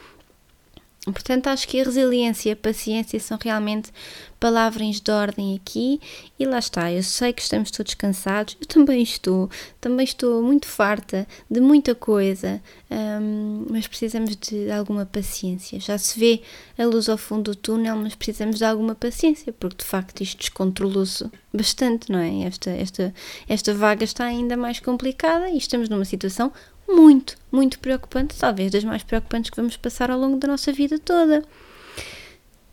Portanto, 1.05 1.47
acho 1.47 1.67
que 1.67 1.81
a 1.81 1.83
resiliência 1.83 2.49
e 2.49 2.51
a 2.53 2.55
paciência 2.55 3.19
são 3.19 3.37
realmente 3.41 3.91
palavras 4.39 5.01
de 5.01 5.11
ordem 5.11 5.55
aqui 5.55 5.99
e 6.39 6.45
lá 6.45 6.59
está. 6.59 6.91
Eu 6.91 7.03
sei 7.03 7.33
que 7.33 7.41
estamos 7.41 7.71
todos 7.71 7.93
cansados, 7.93 8.57
eu 8.59 8.65
também 8.67 9.01
estou, 9.01 9.49
também 9.81 10.05
estou 10.05 10.41
muito 10.41 10.65
farta 10.65 11.27
de 11.49 11.59
muita 11.59 11.93
coisa, 11.93 12.61
um, 12.89 13.65
mas 13.69 13.85
precisamos 13.85 14.35
de 14.35 14.71
alguma 14.71 15.05
paciência. 15.05 15.77
Já 15.77 15.97
se 15.97 16.17
vê 16.17 16.41
a 16.77 16.85
luz 16.85 17.09
ao 17.09 17.17
fundo 17.17 17.51
do 17.51 17.55
túnel, 17.55 17.97
mas 17.97 18.15
precisamos 18.15 18.57
de 18.57 18.65
alguma 18.65 18.95
paciência, 18.95 19.51
porque 19.51 19.83
de 19.83 19.85
facto 19.85 20.21
isto 20.21 20.37
descontrolou-se 20.37 21.29
bastante, 21.53 22.09
não 22.11 22.19
é? 22.19 22.43
Esta, 22.43 22.69
esta, 22.69 23.13
esta 23.47 23.73
vaga 23.73 24.05
está 24.05 24.25
ainda 24.25 24.55
mais 24.55 24.79
complicada 24.79 25.49
e 25.49 25.57
estamos 25.57 25.89
numa 25.89 26.05
situação 26.05 26.51
muito, 26.87 27.37
muito 27.51 27.79
preocupante, 27.79 28.37
talvez 28.37 28.71
das 28.71 28.83
mais 28.83 29.03
preocupantes 29.03 29.49
que 29.49 29.57
vamos 29.57 29.77
passar 29.77 30.11
ao 30.11 30.19
longo 30.19 30.37
da 30.37 30.47
nossa 30.47 30.71
vida 30.71 30.99
toda. 30.99 31.43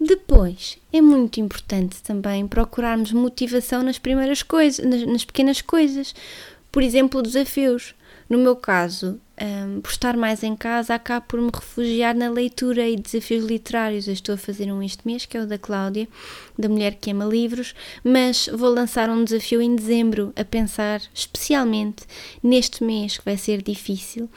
Depois, 0.00 0.78
é 0.90 1.00
muito 1.00 1.40
importante 1.40 2.02
também 2.02 2.48
procurarmos 2.48 3.12
motivação 3.12 3.82
nas 3.82 3.98
primeiras 3.98 4.42
coisas, 4.42 4.84
nas, 4.84 5.06
nas 5.06 5.24
pequenas 5.24 5.60
coisas. 5.60 6.14
Por 6.72 6.82
exemplo, 6.82 7.22
desafios. 7.22 7.94
No 8.28 8.38
meu 8.38 8.56
caso, 8.56 9.20
um, 9.40 9.80
por 9.80 9.90
estar 9.90 10.16
mais 10.16 10.42
em 10.42 10.54
casa, 10.54 10.94
acabo 10.94 11.26
por 11.26 11.40
me 11.40 11.50
refugiar 11.52 12.14
na 12.14 12.28
leitura 12.28 12.88
e 12.88 12.96
desafios 12.96 13.44
literários. 13.44 14.06
Eu 14.06 14.12
estou 14.12 14.34
a 14.34 14.38
fazer 14.38 14.70
um 14.70 14.82
este 14.82 15.06
mês, 15.06 15.24
que 15.24 15.36
é 15.36 15.40
o 15.40 15.46
da 15.46 15.58
Cláudia, 15.58 16.06
da 16.58 16.68
Mulher 16.68 16.96
que 17.00 17.10
Ama 17.10 17.24
Livros, 17.24 17.74
mas 18.04 18.48
vou 18.52 18.70
lançar 18.70 19.08
um 19.08 19.24
desafio 19.24 19.62
em 19.62 19.74
dezembro, 19.74 20.32
a 20.36 20.44
pensar 20.44 21.00
especialmente 21.14 22.04
neste 22.42 22.84
mês 22.84 23.16
que 23.16 23.24
vai 23.24 23.36
ser 23.36 23.62
difícil, 23.62 24.28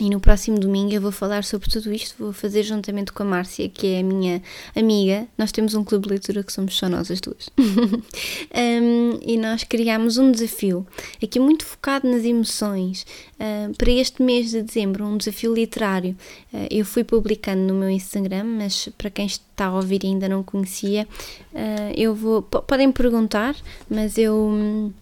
e 0.00 0.10
no 0.10 0.20
próximo 0.20 0.58
domingo 0.58 0.92
eu 0.92 1.00
vou 1.00 1.12
falar 1.12 1.42
sobre 1.42 1.70
tudo 1.70 1.92
isto, 1.92 2.14
vou 2.18 2.32
fazer 2.32 2.62
juntamente 2.62 3.12
com 3.12 3.22
a 3.22 3.26
Márcia, 3.26 3.68
que 3.68 3.94
é 3.94 4.00
a 4.00 4.02
minha 4.02 4.42
amiga. 4.74 5.26
Nós 5.38 5.50
temos 5.50 5.74
um 5.74 5.82
clube 5.82 6.04
de 6.04 6.10
leitura 6.10 6.42
que 6.42 6.52
somos 6.52 6.76
só 6.76 6.88
nós 6.88 7.10
as 7.10 7.20
duas. 7.20 7.48
um, 7.58 9.18
e 9.22 9.38
nós 9.38 9.64
criámos 9.64 10.18
um 10.18 10.30
desafio, 10.30 10.86
aqui 11.22 11.40
muito 11.40 11.64
focado 11.64 12.08
nas 12.08 12.24
emoções, 12.24 13.06
uh, 13.40 13.74
para 13.76 13.90
este 13.90 14.22
mês 14.22 14.50
de 14.50 14.62
dezembro, 14.62 15.04
um 15.04 15.16
desafio 15.16 15.54
literário. 15.54 16.16
Uh, 16.52 16.66
eu 16.70 16.84
fui 16.84 17.02
publicando 17.02 17.62
no 17.62 17.74
meu 17.74 17.88
Instagram, 17.88 18.44
mas 18.44 18.88
para 18.98 19.08
quem 19.08 19.26
está 19.26 19.66
a 19.66 19.74
ouvir 19.74 20.04
e 20.04 20.08
ainda 20.08 20.28
não 20.28 20.42
conhecia, 20.42 21.08
uh, 21.52 21.92
eu 21.96 22.14
vou. 22.14 22.42
Podem 22.42 22.92
perguntar, 22.92 23.56
mas 23.88 24.18
eu. 24.18 24.92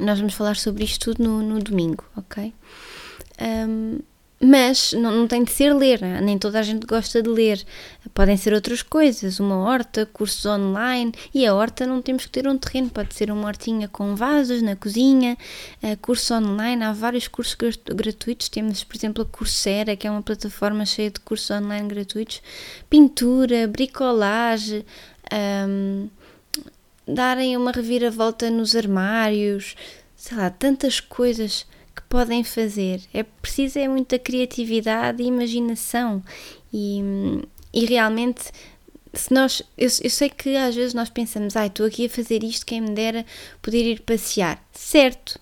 Nós 0.00 0.18
vamos 0.18 0.34
falar 0.34 0.56
sobre 0.56 0.82
isto 0.82 1.14
tudo 1.14 1.22
no, 1.22 1.42
no 1.42 1.60
domingo, 1.60 2.04
ok? 2.16 2.52
Um, 3.40 4.00
mas 4.38 4.92
não, 4.92 5.10
não, 5.10 5.26
tem 5.26 5.42
de 5.44 5.50
ser 5.50 5.72
ler, 5.72 6.00
nem 6.20 6.38
toda 6.38 6.58
a 6.60 6.62
gente 6.62 6.86
gosta 6.86 7.22
de 7.22 7.28
ler. 7.28 7.64
Podem 8.12 8.36
ser 8.36 8.52
outras 8.52 8.82
coisas, 8.82 9.40
uma 9.40 9.56
horta, 9.56 10.04
cursos 10.04 10.44
online. 10.44 11.12
E 11.32 11.46
a 11.46 11.54
horta 11.54 11.86
não 11.86 12.02
temos 12.02 12.26
que 12.26 12.32
ter 12.32 12.46
um 12.46 12.58
terreno, 12.58 12.90
pode 12.90 13.14
ser 13.14 13.30
uma 13.30 13.46
hortinha 13.46 13.88
com 13.88 14.14
vasos 14.14 14.60
na 14.60 14.76
cozinha, 14.76 15.38
uh, 15.82 15.96
curso 16.02 16.34
online. 16.34 16.84
Há 16.84 16.92
vários 16.92 17.28
cursos 17.28 17.56
gratuitos. 17.86 18.50
Temos, 18.50 18.84
por 18.84 18.96
exemplo, 18.96 19.22
a 19.22 19.26
Coursera, 19.26 19.96
que 19.96 20.06
é 20.06 20.10
uma 20.10 20.22
plataforma 20.22 20.84
cheia 20.84 21.10
de 21.10 21.20
cursos 21.20 21.50
online 21.50 21.88
gratuitos. 21.88 22.42
Pintura, 22.90 23.66
bricolagem, 23.66 24.84
um, 25.66 26.08
darem 27.08 27.56
uma 27.56 27.72
reviravolta 27.72 28.50
nos 28.50 28.76
armários, 28.76 29.74
sei 30.14 30.36
lá, 30.36 30.50
tantas 30.50 31.00
coisas 31.00 31.66
podem 32.08 32.44
fazer. 32.44 33.00
É 33.12 33.22
preciso 33.22 33.78
é 33.78 33.88
muita 33.88 34.18
criatividade 34.18 35.22
e 35.22 35.26
imaginação 35.26 36.22
e, 36.72 37.00
e 37.72 37.84
realmente 37.84 38.44
se 39.12 39.32
nós, 39.32 39.62
eu, 39.78 39.88
eu, 40.02 40.10
sei 40.10 40.28
que 40.28 40.56
às 40.56 40.74
vezes 40.74 40.92
nós 40.92 41.08
pensamos, 41.08 41.56
ai, 41.56 41.68
estou 41.68 41.86
aqui 41.86 42.06
a 42.06 42.10
fazer 42.10 42.44
isto, 42.44 42.66
quem 42.66 42.80
me 42.80 42.90
dera 42.90 43.24
poder 43.62 43.82
ir 43.82 44.00
passear. 44.00 44.62
Certo, 44.72 45.40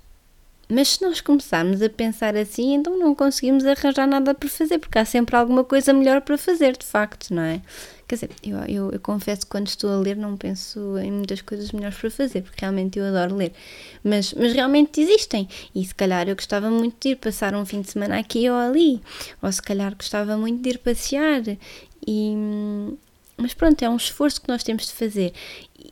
mas 0.69 0.91
se 0.91 1.03
nós 1.03 1.21
começarmos 1.21 1.83
a 1.83 1.91
pensar 1.91 2.37
assim, 2.37 2.75
então 2.75 2.99
não 2.99 3.15
conseguimos 3.15 3.65
arranjar 3.67 4.07
nada 4.07 4.35
para 4.35 4.49
fazer, 4.49 4.79
porque 4.79 4.99
há 4.99 5.05
sempre 5.05 5.37
alguma 5.37 5.65
coisa 5.65 5.93
melhor 5.93 6.21
para 6.21 6.39
fazer, 6.39 6.77
de 6.77 6.87
facto, 6.87 7.35
não 7.35 7.43
é? 7.43 7.61
Quer 8.15 8.27
dizer, 8.27 8.31
eu, 8.45 8.59
eu, 8.69 8.91
eu, 8.93 9.01
confesso 9.01 9.43
que 9.43 9.49
quando 9.49 9.67
estou 9.67 9.91
a 9.91 9.97
ler 9.97 10.17
não 10.17 10.37
penso 10.37 10.97
em 10.99 11.11
muitas 11.11 11.43
coisas 11.43 11.73
melhores 11.73 11.99
para 11.99 12.11
fazer, 12.11 12.43
porque 12.43 12.61
realmente 12.61 12.99
eu 12.99 13.05
adoro 13.05 13.35
ler. 13.35 13.53
Mas, 14.05 14.33
mas 14.35 14.53
realmente 14.53 15.01
existem. 15.01 15.49
E 15.75 15.85
se 15.85 15.95
calhar 15.95 16.29
eu 16.29 16.37
gostava 16.37 16.71
muito 16.71 16.97
de 17.01 17.11
ir 17.11 17.17
passar 17.17 17.55
um 17.55 17.67
fim 17.67 17.81
de 17.81 17.91
semana 17.91 18.19
aqui 18.19 18.49
ou 18.49 18.57
ali. 18.57 19.03
Ou 19.43 19.51
se 19.51 19.61
calhar 19.61 19.95
gostava 19.97 20.37
muito 20.37 20.63
de 20.63 20.71
ir 20.71 20.79
passear. 20.79 21.43
E, 22.07 22.35
mas 23.37 23.53
pronto, 23.53 23.83
é 23.83 23.89
um 23.89 23.97
esforço 23.97 24.41
que 24.41 24.49
nós 24.49 24.63
temos 24.63 24.87
de 24.87 24.93
fazer. 24.93 25.33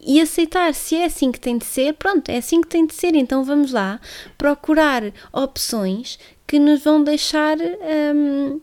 E 0.00 0.20
aceitar 0.20 0.72
se 0.74 0.94
é 0.94 1.06
assim 1.06 1.32
que 1.32 1.40
tem 1.40 1.58
de 1.58 1.64
ser, 1.64 1.94
pronto, 1.94 2.28
é 2.28 2.36
assim 2.36 2.60
que 2.60 2.68
tem 2.68 2.86
de 2.86 2.94
ser. 2.94 3.16
Então 3.16 3.42
vamos 3.42 3.72
lá 3.72 4.00
procurar 4.38 5.02
opções 5.32 6.20
que 6.46 6.60
nos 6.60 6.84
vão 6.84 7.02
deixar 7.02 7.58
hum, 8.14 8.60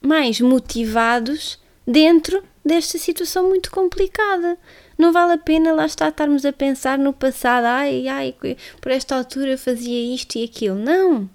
mais 0.00 0.40
motivados 0.40 1.58
dentro 1.86 2.42
desta 2.64 2.98
situação 2.98 3.48
muito 3.48 3.70
complicada. 3.70 4.58
Não 4.98 5.12
vale 5.12 5.32
a 5.32 5.38
pena 5.38 5.72
lá 5.72 5.86
estar 5.86 6.08
estarmos 6.08 6.44
a 6.44 6.52
pensar 6.52 6.98
no 6.98 7.12
passado, 7.12 7.64
ai, 7.64 8.06
ai, 8.08 8.34
por 8.80 8.92
esta 8.92 9.16
altura 9.16 9.56
fazia 9.56 10.14
isto 10.14 10.36
e 10.36 10.44
aquilo. 10.44 10.76
Não! 10.76 11.28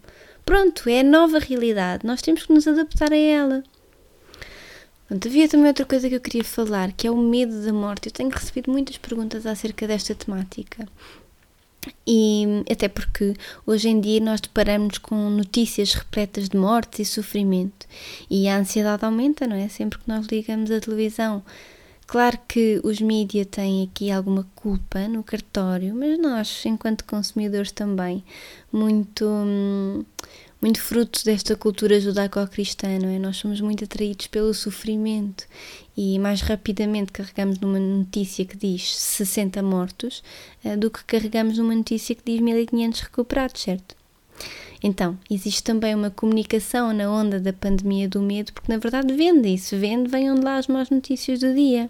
Pronto, 0.45 0.87
é 0.87 0.99
a 0.99 1.03
nova 1.03 1.39
realidade, 1.39 2.05
nós 2.05 2.21
temos 2.21 2.45
que 2.45 2.53
nos 2.53 2.67
adaptar 2.67 3.11
a 3.11 3.17
ela. 3.17 3.63
Pronto, 5.07 5.27
havia 5.27 5.47
também 5.47 5.67
outra 5.67 5.85
coisa 5.85 6.09
que 6.09 6.15
eu 6.15 6.19
queria 6.19 6.43
falar, 6.43 6.91
que 6.91 7.07
é 7.07 7.11
o 7.11 7.17
medo 7.17 7.63
da 7.63 7.71
morte. 7.73 8.07
Eu 8.07 8.11
tenho 8.11 8.29
recebido 8.29 8.71
muitas 8.71 8.97
perguntas 8.97 9.45
acerca 9.45 9.87
desta 9.87 10.15
temática. 10.15 10.87
E 12.07 12.63
até 12.71 12.87
porque 12.87 13.33
hoje 13.65 13.89
em 13.89 13.99
dia 13.99 14.19
nós 14.19 14.41
deparamos 14.41 14.97
com 14.97 15.29
notícias 15.29 15.93
repletas 15.93 16.49
de 16.49 16.57
mortes 16.57 16.99
e 16.99 17.05
sofrimento 17.05 17.85
e 18.29 18.47
a 18.47 18.57
ansiedade 18.57 19.03
aumenta, 19.05 19.47
não 19.47 19.55
é? 19.55 19.67
Sempre 19.67 19.99
que 19.99 20.07
nós 20.07 20.27
ligamos 20.27 20.71
a 20.71 20.79
televisão. 20.79 21.43
Claro 22.07 22.37
que 22.47 22.79
os 22.83 23.01
mídias 23.01 23.47
têm 23.49 23.83
aqui 23.83 24.11
alguma 24.11 24.45
culpa 24.53 25.07
no 25.07 25.23
cartório, 25.23 25.95
mas 25.95 26.19
nós, 26.19 26.63
enquanto 26.65 27.03
consumidores, 27.05 27.71
também, 27.71 28.23
muito. 28.71 29.25
Muito 30.61 30.81
fruto 30.81 31.23
desta 31.25 31.55
cultura 31.55 31.99
judaico-cristã, 31.99 32.97
não 32.97 33.09
é? 33.09 33.19
Nós 33.19 33.37
somos 33.37 33.61
muito 33.61 33.83
atraídos 33.83 34.25
pelo 34.27 34.51
sofrimento 34.51 35.45
e 35.97 36.19
mais 36.19 36.41
rapidamente 36.41 37.11
carregamos 37.11 37.59
numa 37.59 37.79
notícia 37.79 38.45
que 38.45 38.57
diz 38.57 38.95
60 38.97 39.61
mortos 39.63 40.23
uh, 40.63 40.77
do 40.77 40.89
que 40.89 41.03
carregamos 41.03 41.57
numa 41.57 41.75
notícia 41.75 42.15
que 42.15 42.23
diz 42.25 42.41
1500 42.41 43.01
recuperados, 43.01 43.61
certo? 43.61 43.95
Então, 44.83 45.17
existe 45.31 45.63
também 45.63 45.95
uma 45.95 46.11
comunicação 46.11 46.93
na 46.93 47.09
onda 47.09 47.39
da 47.39 47.53
pandemia 47.53 48.07
do 48.07 48.21
medo, 48.21 48.53
porque 48.53 48.71
na 48.71 48.77
verdade 48.77 49.13
vende, 49.13 49.49
e 49.49 49.57
se 49.57 49.75
vende, 49.75 50.09
venham 50.09 50.35
de 50.35 50.41
lá 50.41 50.57
as 50.57 50.67
más 50.67 50.89
notícias 50.89 51.39
do 51.39 51.53
dia. 51.53 51.89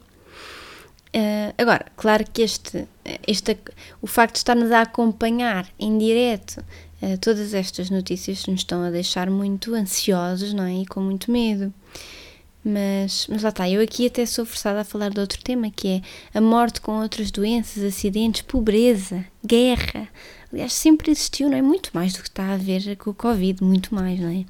Uh, 1.14 1.54
agora, 1.58 1.86
claro 1.96 2.26
que 2.32 2.42
este, 2.42 2.88
este, 3.26 3.58
o 4.02 4.08
facto 4.08 4.34
de 4.34 4.40
estarmos 4.40 4.72
a 4.72 4.82
acompanhar 4.82 5.68
em 5.80 5.98
direto 5.98 6.64
Uh, 7.02 7.18
todas 7.18 7.54
estas 7.54 7.90
notícias 7.90 8.46
nos 8.48 8.62
estão 8.62 8.82
a 8.82 8.90
deixar 8.90 9.30
muito 9.30 9.76
ansiosos, 9.76 10.54
não 10.54 10.64
é? 10.64 10.82
E 10.82 10.86
com 10.86 11.02
muito 11.02 11.30
medo. 11.30 11.74
Mas, 12.68 13.28
mas 13.30 13.44
lá 13.44 13.50
está, 13.50 13.70
eu 13.70 13.80
aqui 13.80 14.08
até 14.08 14.26
sou 14.26 14.44
forçada 14.44 14.82
a 14.82 14.84
falar 14.84 15.12
de 15.12 15.20
outro 15.20 15.40
tema 15.44 15.70
que 15.70 15.88
é 15.88 16.02
a 16.34 16.42
morte 16.42 16.82
com 16.82 17.00
outras 17.00 17.30
doenças, 17.30 17.84
acidentes, 17.84 18.42
pobreza, 18.42 19.24
guerra. 19.46 20.10
Aliás, 20.52 20.74
sempre 20.74 21.12
existiu, 21.12 21.48
não 21.48 21.56
é? 21.56 21.62
Muito 21.62 21.92
mais 21.94 22.14
do 22.14 22.24
que 22.24 22.28
está 22.28 22.54
a 22.54 22.58
ver 22.58 22.96
com 22.96 23.12
o 23.12 23.14
Covid, 23.14 23.64
muito 23.64 23.94
mais, 23.94 24.20
não 24.20 24.30
é? 24.30 24.46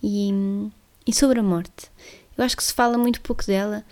E, 0.00 0.30
e 1.04 1.12
sobre 1.12 1.40
a 1.40 1.42
morte. 1.42 1.90
Eu 2.36 2.44
acho 2.44 2.56
que 2.56 2.62
se 2.62 2.72
fala 2.72 2.96
muito 2.96 3.20
pouco 3.22 3.44
dela 3.44 3.84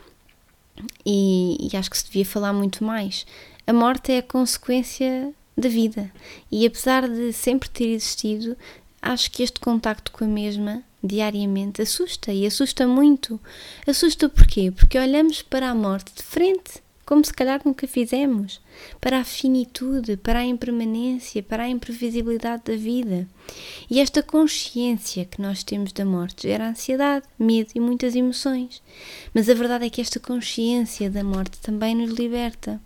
e, 1.05 1.69
e 1.69 1.77
acho 1.77 1.91
que 1.91 1.99
se 1.99 2.05
devia 2.05 2.25
falar 2.25 2.53
muito 2.53 2.85
mais. 2.85 3.27
A 3.67 3.73
morte 3.73 4.13
é 4.13 4.19
a 4.19 4.23
consequência 4.23 5.35
da 5.59 5.69
vida 5.69 6.13
e 6.53 6.65
apesar 6.65 7.09
de 7.09 7.33
sempre 7.33 7.69
ter 7.69 7.87
existido, 7.87 8.57
acho 9.03 9.29
que 9.29 9.43
este 9.43 9.59
contacto 9.59 10.13
com 10.13 10.25
a 10.25 10.29
mesma 10.29 10.85
diariamente 11.03 11.83
assusta 11.83 12.33
e 12.33 12.47
assusta 12.47 12.87
muito. 12.87 13.41
Assusta 13.87 14.29
porquê? 14.29 14.71
Porque 14.71 14.99
olhamos 14.99 15.43
para 15.43 15.71
a 15.71 15.75
morte 15.75 16.13
de 16.15 16.23
frente, 16.23 16.83
como 17.05 17.25
se 17.25 17.33
calhar 17.33 17.61
nunca 17.65 17.87
fizemos, 17.87 18.61
para 19.01 19.21
a 19.21 19.25
finitude, 19.25 20.17
para 20.17 20.41
a 20.41 20.45
impermanência, 20.45 21.43
para 21.43 21.63
a 21.63 21.69
imprevisibilidade 21.69 22.65
da 22.65 22.77
vida. 22.77 23.29
E 23.89 24.01
esta 24.01 24.23
consciência 24.23 25.25
que 25.25 25.41
nós 25.41 25.63
temos 25.63 25.93
da 25.93 26.05
morte 26.05 26.49
gera 26.49 26.69
ansiedade, 26.69 27.25
medo 27.39 27.71
e 27.75 27.81
muitas 27.81 28.17
emoções. 28.17 28.83
Mas 29.33 29.49
a 29.49 29.55
verdade 29.55 29.87
é 29.87 29.91
que 29.91 30.01
esta 30.01 30.19
consciência 30.19 31.09
da 31.09 31.23
morte 31.23 31.61
também 31.61 31.95
nos 31.95 32.11
liberta. 32.11 32.81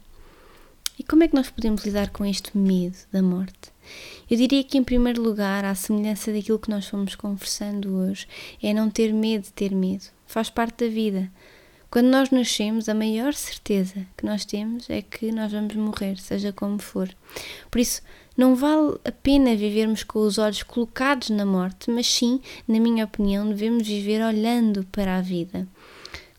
E 1.00 1.02
como 1.02 1.24
é 1.24 1.28
que 1.28 1.34
nós 1.34 1.48
podemos 1.48 1.82
lidar 1.82 2.10
com 2.10 2.26
este 2.26 2.58
medo 2.58 2.94
da 3.10 3.22
morte? 3.22 3.72
Eu 4.30 4.36
diria 4.36 4.62
que, 4.62 4.76
em 4.76 4.84
primeiro 4.84 5.22
lugar, 5.22 5.64
à 5.64 5.74
semelhança 5.74 6.30
daquilo 6.30 6.58
que 6.58 6.68
nós 6.68 6.86
fomos 6.86 7.14
conversando 7.14 7.96
hoje, 7.96 8.28
é 8.62 8.74
não 8.74 8.90
ter 8.90 9.10
medo 9.10 9.44
de 9.44 9.52
ter 9.54 9.74
medo. 9.74 10.04
Faz 10.26 10.50
parte 10.50 10.84
da 10.84 10.92
vida. 10.92 11.32
Quando 11.90 12.08
nós 12.08 12.28
nascemos, 12.30 12.86
a 12.86 12.92
maior 12.92 13.32
certeza 13.32 14.06
que 14.14 14.26
nós 14.26 14.44
temos 14.44 14.90
é 14.90 15.00
que 15.00 15.32
nós 15.32 15.50
vamos 15.50 15.74
morrer, 15.74 16.18
seja 16.18 16.52
como 16.52 16.78
for. 16.78 17.08
Por 17.70 17.80
isso, 17.80 18.02
não 18.36 18.54
vale 18.54 18.98
a 19.02 19.10
pena 19.10 19.56
vivermos 19.56 20.02
com 20.02 20.18
os 20.18 20.36
olhos 20.36 20.62
colocados 20.62 21.30
na 21.30 21.46
morte, 21.46 21.90
mas 21.90 22.06
sim, 22.06 22.42
na 22.68 22.78
minha 22.78 23.06
opinião, 23.06 23.48
devemos 23.48 23.88
viver 23.88 24.22
olhando 24.22 24.86
para 24.92 25.16
a 25.16 25.22
vida. 25.22 25.66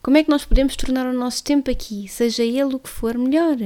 Como 0.03 0.17
é 0.17 0.23
que 0.23 0.29
nós 0.29 0.45
podemos 0.45 0.75
tornar 0.75 1.07
o 1.07 1.17
nosso 1.17 1.43
tempo 1.43 1.71
aqui, 1.71 2.07
seja 2.07 2.43
ele 2.43 2.75
o 2.75 2.79
que 2.79 2.89
for, 2.89 3.17
melhor? 3.17 3.57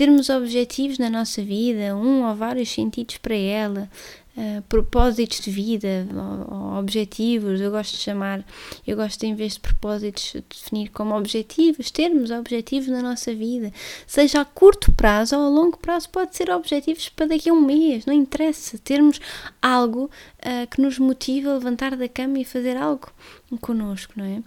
Termos 0.00 0.30
objetivos 0.30 0.96
na 0.98 1.10
nossa 1.10 1.42
vida, 1.42 1.94
um 1.94 2.26
ou 2.26 2.34
vários 2.34 2.70
sentidos 2.70 3.18
para 3.18 3.34
ela, 3.34 3.86
uh, 4.34 4.62
propósitos 4.62 5.40
de 5.40 5.50
vida, 5.50 6.08
ou, 6.10 6.56
ou 6.56 6.78
objetivos, 6.78 7.60
eu 7.60 7.70
gosto 7.70 7.92
de 7.92 7.98
chamar, 7.98 8.42
eu 8.86 8.96
gosto 8.96 9.20
de, 9.20 9.26
em 9.26 9.34
vez 9.34 9.52
de 9.52 9.60
propósitos, 9.60 10.36
definir 10.48 10.88
como 10.88 11.14
objetivos, 11.14 11.90
termos 11.90 12.30
objetivos 12.30 12.88
na 12.88 13.02
nossa 13.02 13.34
vida, 13.34 13.70
seja 14.06 14.40
a 14.40 14.44
curto 14.46 14.90
prazo 14.92 15.36
ou 15.36 15.44
a 15.44 15.48
longo 15.50 15.76
prazo, 15.76 16.08
pode 16.08 16.34
ser 16.34 16.48
objetivos 16.48 17.10
para 17.10 17.26
daqui 17.26 17.50
a 17.50 17.52
um 17.52 17.60
mês, 17.60 18.06
não 18.06 18.14
interessa, 18.14 18.78
termos 18.78 19.20
algo 19.60 20.04
uh, 20.38 20.66
que 20.70 20.80
nos 20.80 20.98
motive 20.98 21.46
a 21.46 21.52
levantar 21.52 21.94
da 21.94 22.08
cama 22.08 22.38
e 22.38 22.44
fazer 22.46 22.74
algo 22.74 23.12
connosco, 23.60 24.14
não 24.16 24.24
é? 24.24 24.38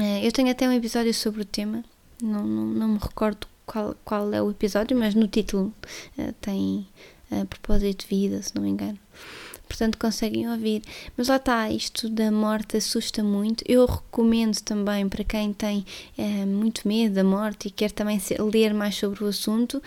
Uh, 0.00 0.24
eu 0.24 0.30
tenho 0.30 0.52
até 0.52 0.68
um 0.68 0.72
episódio 0.72 1.12
sobre 1.12 1.42
o 1.42 1.44
tema, 1.44 1.82
não, 2.22 2.46
não, 2.46 2.64
não 2.64 2.88
me 2.90 2.98
recordo 2.98 3.50
qual, 3.66 3.94
qual 4.04 4.32
é 4.32 4.42
o 4.42 4.50
episódio, 4.50 4.96
mas 4.96 5.14
no 5.14 5.26
título 5.26 5.72
uh, 6.18 6.32
tem 6.40 6.86
uh, 7.30 7.46
propósito 7.46 8.02
de 8.02 8.06
vida, 8.06 8.42
se 8.42 8.54
não 8.54 8.62
me 8.62 8.70
engano. 8.70 8.98
Portanto, 9.66 9.96
conseguem 9.96 10.50
ouvir. 10.50 10.82
Mas 11.16 11.28
lá 11.28 11.36
está, 11.36 11.70
isto 11.70 12.06
da 12.10 12.30
morte 12.30 12.76
assusta 12.76 13.24
muito. 13.24 13.64
Eu 13.66 13.86
recomendo 13.86 14.60
também 14.60 15.08
para 15.08 15.24
quem 15.24 15.50
tem 15.54 15.86
uh, 16.18 16.46
muito 16.46 16.86
medo 16.86 17.14
da 17.14 17.24
morte 17.24 17.68
e 17.68 17.70
quer 17.70 17.90
também 17.90 18.20
ler 18.52 18.74
mais 18.74 18.96
sobre 18.96 19.24
o 19.24 19.28
assunto, 19.28 19.82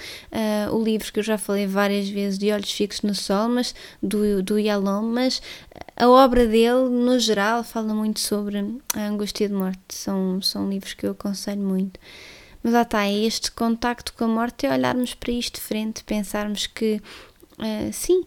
o 0.71 0.83
livro 0.83 1.13
que 1.13 1.19
eu 1.19 1.23
já 1.23 1.37
falei 1.37 1.67
várias 1.67 2.09
vezes, 2.09 2.39
De 2.39 2.51
Olhos 2.51 2.71
Fixos 2.71 3.03
no 3.03 3.13
Sol, 3.13 3.47
mas 3.47 3.75
do, 4.01 4.41
do 4.41 4.57
Yalom, 4.57 5.03
mas 5.03 5.39
a 5.95 6.09
obra 6.09 6.47
dele, 6.47 6.89
no 6.89 7.19
geral, 7.19 7.63
fala 7.63 7.93
muito 7.93 8.19
sobre 8.19 8.57
a 8.95 9.07
angústia 9.07 9.47
de 9.47 9.53
morte. 9.53 9.79
São, 9.89 10.41
são 10.41 10.67
livros 10.67 10.93
que 10.93 11.05
eu 11.05 11.11
aconselho 11.11 11.61
muito. 11.61 11.99
Mas 12.65 12.73
lá 12.73 12.81
está, 12.81 13.05
é 13.05 13.13
este 13.13 13.51
contacto 13.51 14.11
com 14.13 14.23
a 14.23 14.27
morte 14.27 14.65
é 14.65 14.73
olharmos 14.73 15.13
para 15.13 15.31
isto 15.31 15.57
de 15.57 15.61
frente, 15.61 16.03
pensarmos 16.03 16.65
que 16.65 16.99
uh, 17.59 17.93
sim, 17.93 18.25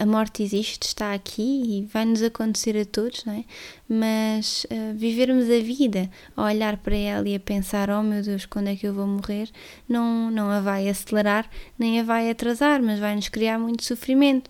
a 0.00 0.06
morte 0.06 0.42
existe, 0.42 0.84
está 0.84 1.12
aqui 1.12 1.42
e 1.42 1.84
vai 1.92 2.06
nos 2.06 2.22
acontecer 2.22 2.78
a 2.78 2.86
todos, 2.86 3.26
não 3.26 3.34
é? 3.34 3.44
Mas 3.86 4.64
uh, 4.70 4.94
vivermos 4.96 5.50
a 5.50 5.62
vida 5.62 6.10
a 6.34 6.44
olhar 6.44 6.78
para 6.78 6.96
ela 6.96 7.28
e 7.28 7.34
a 7.34 7.40
pensar: 7.40 7.90
oh 7.90 8.02
meu 8.02 8.22
Deus, 8.22 8.46
quando 8.46 8.68
é 8.68 8.74
que 8.74 8.86
eu 8.86 8.94
vou 8.94 9.06
morrer? 9.06 9.50
Não, 9.86 10.30
não 10.30 10.48
a 10.48 10.60
vai 10.60 10.88
acelerar 10.88 11.46
nem 11.78 12.00
a 12.00 12.02
vai 12.02 12.30
atrasar, 12.30 12.82
mas 12.82 12.98
vai 12.98 13.14
nos 13.14 13.28
criar 13.28 13.58
muito 13.58 13.84
sofrimento. 13.84 14.48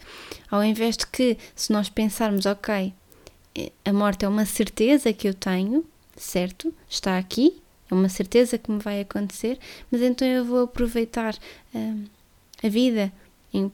Ao 0.49 0.63
invés 0.63 0.97
de 0.97 1.09
que, 1.09 1.37
se 1.57 1.73
nós 1.73 1.89
pensarmos: 1.89 2.47
ok, 2.47 2.95
a 3.85 3.93
morte 3.93 4.25
é 4.25 4.29
uma 4.29 4.47
certeza 4.47 5.13
que 5.13 5.27
eu 5.27 5.35
tenho, 5.35 5.85
certo? 6.17 6.73
Está 6.89 7.19
aqui, 7.19 7.64
uma 7.95 8.09
certeza 8.09 8.59
que 8.59 8.71
me 8.71 8.79
vai 8.79 9.01
acontecer, 9.01 9.59
mas 9.91 10.03
então 10.03 10.27
eu 10.27 10.45
vou 10.45 10.65
aproveitar 10.65 11.35
uh, 11.75 12.05
a 12.63 12.69
vida, 12.69 13.13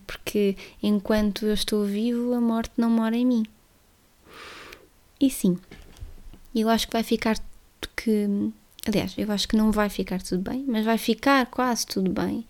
porque 0.06 0.56
enquanto 0.82 1.46
eu 1.46 1.54
estou 1.54 1.84
vivo, 1.84 2.34
a 2.34 2.40
morte 2.40 2.72
não 2.76 2.90
mora 2.90 3.16
em 3.16 3.24
mim. 3.24 3.46
E 5.20 5.30
sim, 5.30 5.58
eu 6.54 6.68
acho 6.68 6.86
que 6.86 6.92
vai 6.92 7.02
ficar 7.02 7.38
que 7.96 8.52
Aliás, 8.86 9.14
eu 9.18 9.30
acho 9.30 9.46
que 9.46 9.56
não 9.56 9.70
vai 9.70 9.90
ficar 9.90 10.22
tudo 10.22 10.50
bem, 10.50 10.64
mas 10.66 10.86
vai 10.86 10.96
ficar 10.96 11.44
quase 11.46 11.86
tudo 11.86 12.10
bem. 12.10 12.46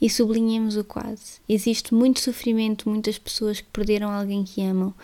E 0.00 0.08
sublinhemos 0.08 0.76
o 0.76 0.84
quase. 0.84 1.40
Existe 1.46 1.92
muito 1.92 2.20
sofrimento, 2.20 2.88
muitas 2.88 3.18
pessoas 3.18 3.60
que 3.60 3.68
perderam 3.70 4.10
alguém 4.10 4.44
que 4.44 4.62
amam, 4.62 4.94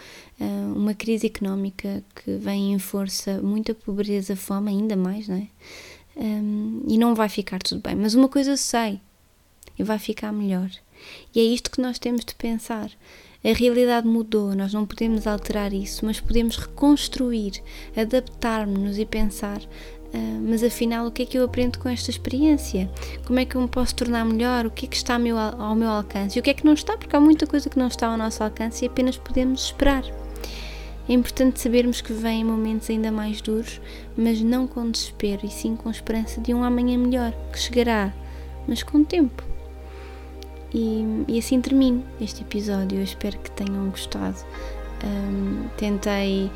ah, 0.41 0.73
uma 0.75 0.95
crise 0.95 1.27
económica 1.27 2.03
que 2.15 2.37
vem 2.39 2.73
em 2.73 2.79
força, 2.79 3.43
muita 3.43 3.75
pobreza, 3.75 4.35
fome, 4.35 4.71
ainda 4.71 4.97
mais, 4.97 5.29
não 5.29 5.37
é? 5.37 5.49
Um, 6.17 6.83
e 6.87 6.99
não 6.99 7.15
vai 7.15 7.29
ficar 7.29 7.61
tudo 7.63 7.81
bem. 7.81 7.95
Mas 7.95 8.15
uma 8.15 8.29
coisa 8.29 8.53
eu 8.53 8.57
sei, 8.57 9.01
e 9.79 9.83
vai 9.83 9.99
ficar 9.99 10.33
melhor. 10.33 10.71
E 11.35 11.41
é 11.41 11.43
isto 11.43 11.71
que 11.71 11.81
nós 11.81 11.99
temos 11.99 12.25
de 12.25 12.35
pensar. 12.35 12.91
A 13.43 13.55
realidade 13.55 14.07
mudou, 14.07 14.55
nós 14.55 14.75
não 14.75 14.85
podemos 14.85 15.27
alterar 15.27 15.73
isso, 15.73 16.05
mas 16.05 16.21
podemos 16.21 16.57
reconstruir, 16.57 17.63
adaptar-nos 17.97 18.99
e 18.99 19.07
pensar: 19.07 19.63
uh, 19.63 20.41
mas 20.47 20.63
afinal, 20.63 21.07
o 21.07 21.11
que 21.11 21.23
é 21.23 21.27
que 21.27 21.39
eu 21.39 21.45
aprendo 21.45 21.79
com 21.79 21.89
esta 21.89 22.11
experiência? 22.11 22.91
Como 23.27 23.39
é 23.41 23.47
que 23.47 23.55
eu 23.55 23.63
me 23.63 23.69
posso 23.69 23.95
tornar 23.95 24.27
melhor? 24.27 24.67
O 24.67 24.71
que 24.71 24.85
é 24.85 24.89
que 24.89 24.97
está 24.97 25.15
ao 25.15 25.21
meu, 25.21 25.39
ao 25.39 25.75
meu 25.75 25.89
alcance? 25.89 26.39
E 26.39 26.41
o 26.41 26.43
que 26.43 26.51
é 26.51 26.55
que 26.55 26.67
não 26.67 26.75
está? 26.75 26.99
Porque 26.99 27.17
há 27.17 27.21
muita 27.21 27.47
coisa 27.47 27.71
que 27.71 27.79
não 27.79 27.89
está 27.89 28.09
ao 28.09 28.19
nosso 28.19 28.45
alcance 28.45 28.85
e 28.85 28.89
apenas 28.89 29.17
podemos 29.17 29.65
esperar. 29.65 30.05
É 31.11 31.13
importante 31.13 31.59
sabermos 31.61 32.01
que 32.01 32.13
vêm 32.13 32.45
momentos 32.45 32.89
ainda 32.89 33.11
mais 33.11 33.41
duros, 33.41 33.81
mas 34.17 34.41
não 34.41 34.69
com 34.69 34.89
desespero, 34.89 35.45
e 35.45 35.49
sim 35.49 35.75
com 35.75 35.91
esperança 35.91 36.41
de 36.41 36.55
um 36.55 36.63
amanhã 36.63 36.97
melhor, 36.97 37.33
que 37.53 37.59
chegará, 37.59 38.15
mas 38.69 38.85
com 38.85 39.03
tempo. 39.03 39.43
E, 40.73 41.25
e 41.27 41.37
assim 41.37 41.61
termino 41.61 42.05
este 42.21 42.43
episódio. 42.43 42.99
Eu 42.99 43.03
espero 43.03 43.37
que 43.41 43.51
tenham 43.51 43.91
gostado. 43.91 44.37
Um, 45.03 45.67
tentei 45.77 46.49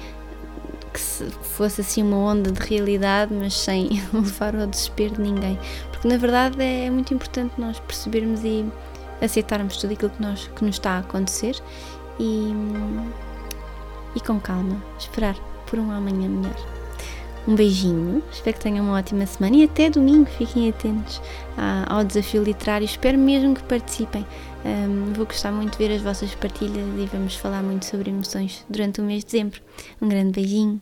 que 0.92 1.00
fosse 1.00 1.80
assim 1.80 2.04
uma 2.04 2.18
onda 2.18 2.52
de 2.52 2.60
realidade, 2.60 3.34
mas 3.34 3.54
sem 3.54 3.88
levar 4.14 4.54
ao 4.54 4.68
desespero 4.68 5.16
de 5.16 5.22
ninguém, 5.22 5.58
porque 5.90 6.06
na 6.06 6.16
verdade 6.16 6.62
é 6.62 6.88
muito 6.90 7.12
importante 7.12 7.54
nós 7.58 7.80
percebermos 7.80 8.44
e 8.44 8.64
aceitarmos 9.20 9.78
tudo 9.78 9.94
aquilo 9.94 10.10
que, 10.10 10.22
nós, 10.22 10.46
que 10.46 10.64
nos 10.64 10.76
está 10.76 10.92
a 10.92 10.98
acontecer 11.00 11.60
e 12.20 12.52
e 14.14 14.20
com 14.20 14.38
calma 14.40 14.83
esperar 14.98 15.37
por 15.66 15.79
um 15.79 15.90
amanhã 15.90 16.29
melhor. 16.29 16.57
Um 17.46 17.55
beijinho, 17.55 18.22
espero 18.33 18.57
que 18.57 18.62
tenham 18.62 18.87
uma 18.87 18.96
ótima 18.96 19.27
semana 19.27 19.57
e 19.57 19.64
até 19.64 19.90
domingo. 19.90 20.31
Fiquem 20.31 20.70
atentos 20.70 21.20
ao 21.87 22.03
desafio 22.03 22.42
literário. 22.42 22.87
Espero 22.87 23.18
mesmo 23.18 23.55
que 23.55 23.62
participem. 23.64 24.27
Um, 24.64 25.12
vou 25.12 25.27
gostar 25.27 25.53
muito 25.53 25.72
de 25.72 25.79
ver 25.87 25.94
as 25.94 26.00
vossas 26.00 26.35
partilhas 26.35 26.87
e 26.98 27.07
vamos 27.12 27.37
falar 27.37 27.62
muito 27.62 27.85
sobre 27.85 28.09
emoções 28.09 28.64
durante 28.68 29.03
o 29.03 29.05
mês 29.05 29.22
de 29.24 29.33
dezembro. 29.33 29.61
Um 30.00 30.09
grande 30.09 30.33
beijinho. 30.33 30.81